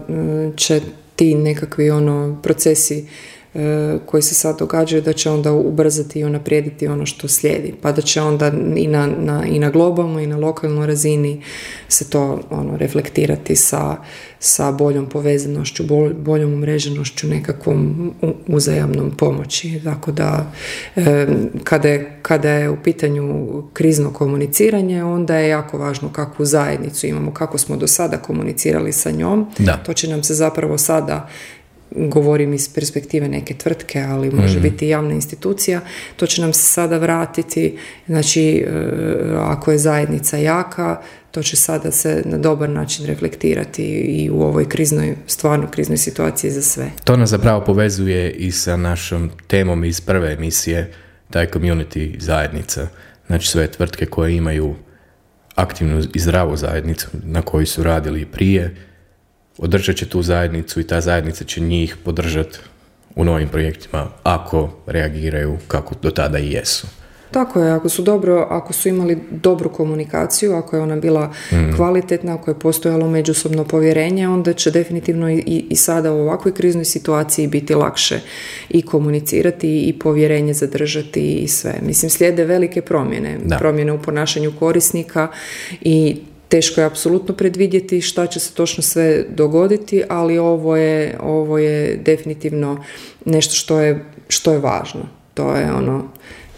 će 0.56 0.82
ti 1.16 1.36
nekakvi 1.36 1.90
ono 1.90 2.40
procesi 2.44 2.98
E, 2.98 3.08
koji 4.06 4.24
se 4.24 4.36
sad 4.36 4.60
događaju 4.60 5.02
da 5.02 5.14
će 5.14 5.30
onda 5.30 5.52
ubrzati 5.52 6.20
i 6.20 6.24
unaprijediti 6.24 6.88
ono 6.88 7.06
što 7.06 7.28
slijedi. 7.28 7.74
Pa 7.82 7.92
da 7.92 8.02
će 8.02 8.22
onda 8.22 8.52
i 8.76 8.88
na, 8.88 9.08
na, 9.08 9.46
i 9.46 9.60
na 9.60 9.70
globalnoj 9.70 10.24
i 10.24 10.28
na 10.28 10.38
lokalnoj 10.38 10.88
razini 10.88 11.42
se 11.88 12.10
to 12.10 12.40
ono, 12.50 12.78
reflektirati 12.78 13.56
sa, 13.56 13.96
sa 14.40 14.72
boljom 14.72 15.06
povezanošću, 15.06 15.84
boljom 16.18 16.54
umreženošću, 16.54 17.28
nekakvom 17.28 18.14
uzajamnom 18.48 19.12
pomoći. 19.12 19.82
Tako 19.84 20.12
da 20.12 20.52
e, 20.96 21.28
kada, 21.64 21.90
je, 21.90 22.20
kada 22.22 22.50
je 22.50 22.70
u 22.70 22.78
pitanju 22.84 23.46
krizno 23.74 24.14
komuniciranje, 24.14 25.04
onda 25.04 25.38
je 25.38 25.50
jako 25.50 25.78
važno 25.78 26.10
kakvu 26.10 26.46
zajednicu 26.46 27.08
imamo, 27.08 27.34
kako 27.34 27.58
smo 27.58 27.78
do 27.78 27.88
sada 27.88 28.18
komunicirali 28.18 28.92
sa 28.92 29.12
njom. 29.12 29.48
Da. 29.60 29.78
To 29.78 29.94
će 29.94 30.08
nam 30.08 30.24
se 30.24 30.34
zapravo 30.34 30.78
sada 30.78 31.30
govorim 31.96 32.54
iz 32.54 32.74
perspektive 32.74 33.28
neke 33.28 33.54
tvrtke, 33.54 34.02
ali 34.02 34.32
može 34.32 34.60
mhm. 34.60 34.70
biti 34.70 34.88
javna 34.88 35.14
institucija, 35.14 35.82
to 36.16 36.26
će 36.26 36.42
nam 36.42 36.54
se 36.54 36.64
sada 36.64 36.98
vratiti, 36.98 37.78
znači 38.08 38.66
e, 38.68 39.36
ako 39.38 39.72
je 39.72 39.78
zajednica 39.78 40.38
jaka, 40.38 41.02
to 41.32 41.44
će 41.44 41.56
sada 41.56 41.92
se 41.92 42.22
na 42.26 42.38
dobar 42.38 42.70
način 42.70 43.06
reflektirati 43.06 43.84
i 43.86 44.30
u 44.30 44.42
ovoj 44.42 44.70
kriznoj, 44.70 45.16
stvarno 45.28 45.68
kriznoj 45.72 45.98
situaciji 45.98 46.52
za 46.52 46.62
sve. 46.62 46.92
To 47.04 47.18
nas 47.18 47.30
zapravo 47.30 47.66
povezuje 47.66 48.32
i 48.32 48.52
sa 48.52 48.78
našom 48.78 49.32
temom 49.48 49.84
iz 49.84 50.02
prve 50.02 50.34
emisije, 50.34 50.92
taj 51.30 51.48
community 51.48 52.20
zajednica. 52.20 52.88
Znači 53.28 53.48
sve 53.48 53.68
tvrtke 53.68 54.06
koje 54.06 54.36
imaju 54.36 54.76
aktivnu 55.56 56.04
i 56.14 56.20
zdravu 56.20 56.58
zajednicu 56.58 57.08
na 57.24 57.42
kojoj 57.42 57.66
su 57.66 57.84
radili 57.84 58.26
prije, 58.26 58.76
održat 59.58 59.96
će 59.96 60.10
tu 60.10 60.22
zajednicu 60.22 60.80
i 60.80 60.88
ta 60.88 61.02
zajednica 61.02 61.44
će 61.44 61.62
njih 61.62 61.98
podržati 62.04 62.60
u 63.16 63.24
novim 63.24 63.50
projektima 63.50 64.08
ako 64.24 64.70
reagiraju 64.88 65.58
kako 65.68 65.96
do 66.02 66.12
tada 66.12 66.40
i 66.40 66.52
jesu. 66.52 66.88
Tako 67.34 67.60
je, 67.62 67.72
ako 67.72 67.90
su 67.90 68.02
dobro, 68.02 68.48
ako 68.50 68.74
su 68.74 68.90
imali 68.90 69.18
dobru 69.32 69.70
komunikaciju, 69.70 70.54
ako 70.54 70.76
je 70.76 70.82
ona 70.82 70.96
bila 70.96 71.32
mm. 71.52 71.76
kvalitetna, 71.76 72.34
ako 72.34 72.52
je 72.52 72.60
postojalo 72.60 73.08
međusobno 73.08 73.64
povjerenje, 73.64 74.30
onda 74.30 74.54
će 74.54 74.72
definitivno 74.72 75.32
i, 75.32 75.66
i 75.70 75.76
sada 75.76 76.14
u 76.14 76.20
ovakvoj 76.20 76.54
kriznoj 76.54 76.86
situaciji 76.86 77.48
biti 77.48 77.76
lakše 77.76 78.20
i 78.70 78.82
komunicirati 78.82 79.82
i 79.82 80.00
povjerenje 80.00 80.54
zadržati 80.54 81.34
i 81.34 81.48
sve. 81.48 81.74
Mislim, 81.82 82.10
slijede 82.10 82.46
velike 82.46 82.82
promjene, 82.82 83.40
promjene 83.60 83.92
u 83.92 84.02
ponašanju 84.02 84.54
korisnika 84.60 85.28
i 85.82 86.18
teško 86.54 86.82
je 86.82 86.86
apsolutno 86.86 87.34
predvidjeti 87.36 88.02
šta 88.02 88.28
će 88.28 88.40
se 88.40 88.54
točno 88.54 88.84
sve 88.84 89.26
dogoditi, 89.30 90.04
ali 90.10 90.38
ovo 90.38 90.78
je, 90.78 91.18
ovo 91.20 91.58
je 91.58 91.98
definitivno 91.98 92.84
nešto 93.26 93.54
što 93.54 93.80
je, 93.80 94.06
što 94.28 94.52
je 94.54 94.60
važno. 94.60 95.08
To 95.34 95.56
je 95.56 95.74
ono 95.74 96.12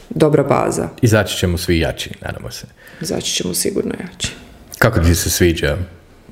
dobra 0.10 0.44
baza. 0.44 0.90
Izaći 1.02 1.38
ćemo 1.38 1.58
svi 1.58 1.80
jači, 1.80 2.10
nadamo 2.22 2.52
se. 2.52 2.68
Izaći 3.02 3.34
ćemo 3.34 3.54
sigurno 3.54 3.94
jači. 4.04 4.32
Kako 4.80 5.00
ti 5.00 5.16
se 5.16 5.30
sviđa, 5.30 5.78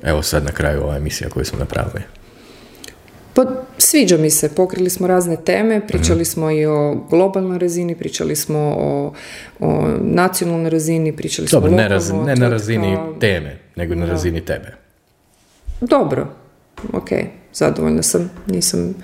evo 0.02 0.22
sad 0.22 0.44
na 0.44 0.52
kraju 0.52 0.82
ova 0.82 0.96
emisija 0.96 1.30
koju 1.30 1.44
smo 1.44 1.58
napravili? 1.58 2.02
Pa 3.34 3.44
sviđa 3.78 4.16
mi 4.16 4.30
se, 4.30 4.54
pokrili 4.54 4.90
smo 4.90 5.06
razne 5.06 5.36
teme, 5.36 5.86
pričali 5.86 6.20
mhm. 6.20 6.24
smo 6.24 6.50
i 6.50 6.66
o 6.66 6.94
globalnoj 7.10 7.58
razini, 7.58 7.98
pričali 7.98 8.36
smo 8.36 8.58
o, 8.58 9.12
o 9.60 9.88
nacionalnoj 10.00 10.70
razini, 10.70 11.16
pričali 11.16 11.48
smo 11.48 11.58
o 11.58 11.68
ne, 11.68 11.88
ne 12.26 12.36
na 12.36 12.48
razini 12.48 12.96
teme, 13.20 13.58
nego 13.76 13.94
na 13.94 14.06
razini 14.06 14.40
tebe. 14.40 14.74
Dobro, 15.80 16.28
ok, 16.92 17.08
zadovoljna 17.54 18.02
sam, 18.02 18.30
nisam 18.46 18.94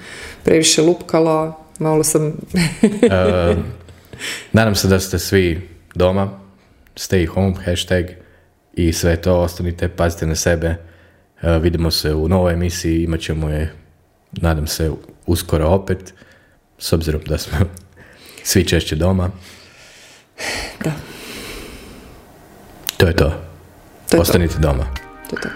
previše 0.44 0.82
lupkala, 0.82 1.58
malo 1.78 2.04
sam... 2.04 2.26
uh, 2.26 2.32
nadam 4.52 4.74
se 4.74 4.88
da 4.88 5.00
ste 5.00 5.18
svi 5.18 5.68
doma, 5.94 6.40
stay 6.96 7.26
home, 7.26 7.54
hashtag 7.64 8.04
i 8.74 8.92
sve 8.92 9.16
to, 9.16 9.40
ostanite, 9.40 9.88
pazite 9.88 10.26
na 10.26 10.34
sebe. 10.34 10.76
Uh, 11.42 11.62
vidimo 11.62 11.90
se 11.90 12.14
u 12.14 12.28
novoj 12.28 12.52
emisiji, 12.52 13.02
imat 13.02 13.20
ćemo 13.20 13.48
je 13.48 13.79
nadam 14.32 14.66
se 14.66 14.90
uskoro 15.26 15.68
opet, 15.68 16.14
s 16.78 16.92
obzirom 16.92 17.22
da 17.26 17.38
smo 17.38 17.58
svi 18.44 18.64
češće 18.68 18.96
doma. 18.96 19.30
Da. 20.84 20.92
To 22.96 23.06
je 23.06 23.16
to. 23.16 23.32
to 24.10 24.16
je 24.16 24.20
Ostanite 24.20 24.54
to. 24.54 24.60
doma. 24.60 24.86
To 25.30 25.36
je 25.36 25.42
to. 25.42 25.48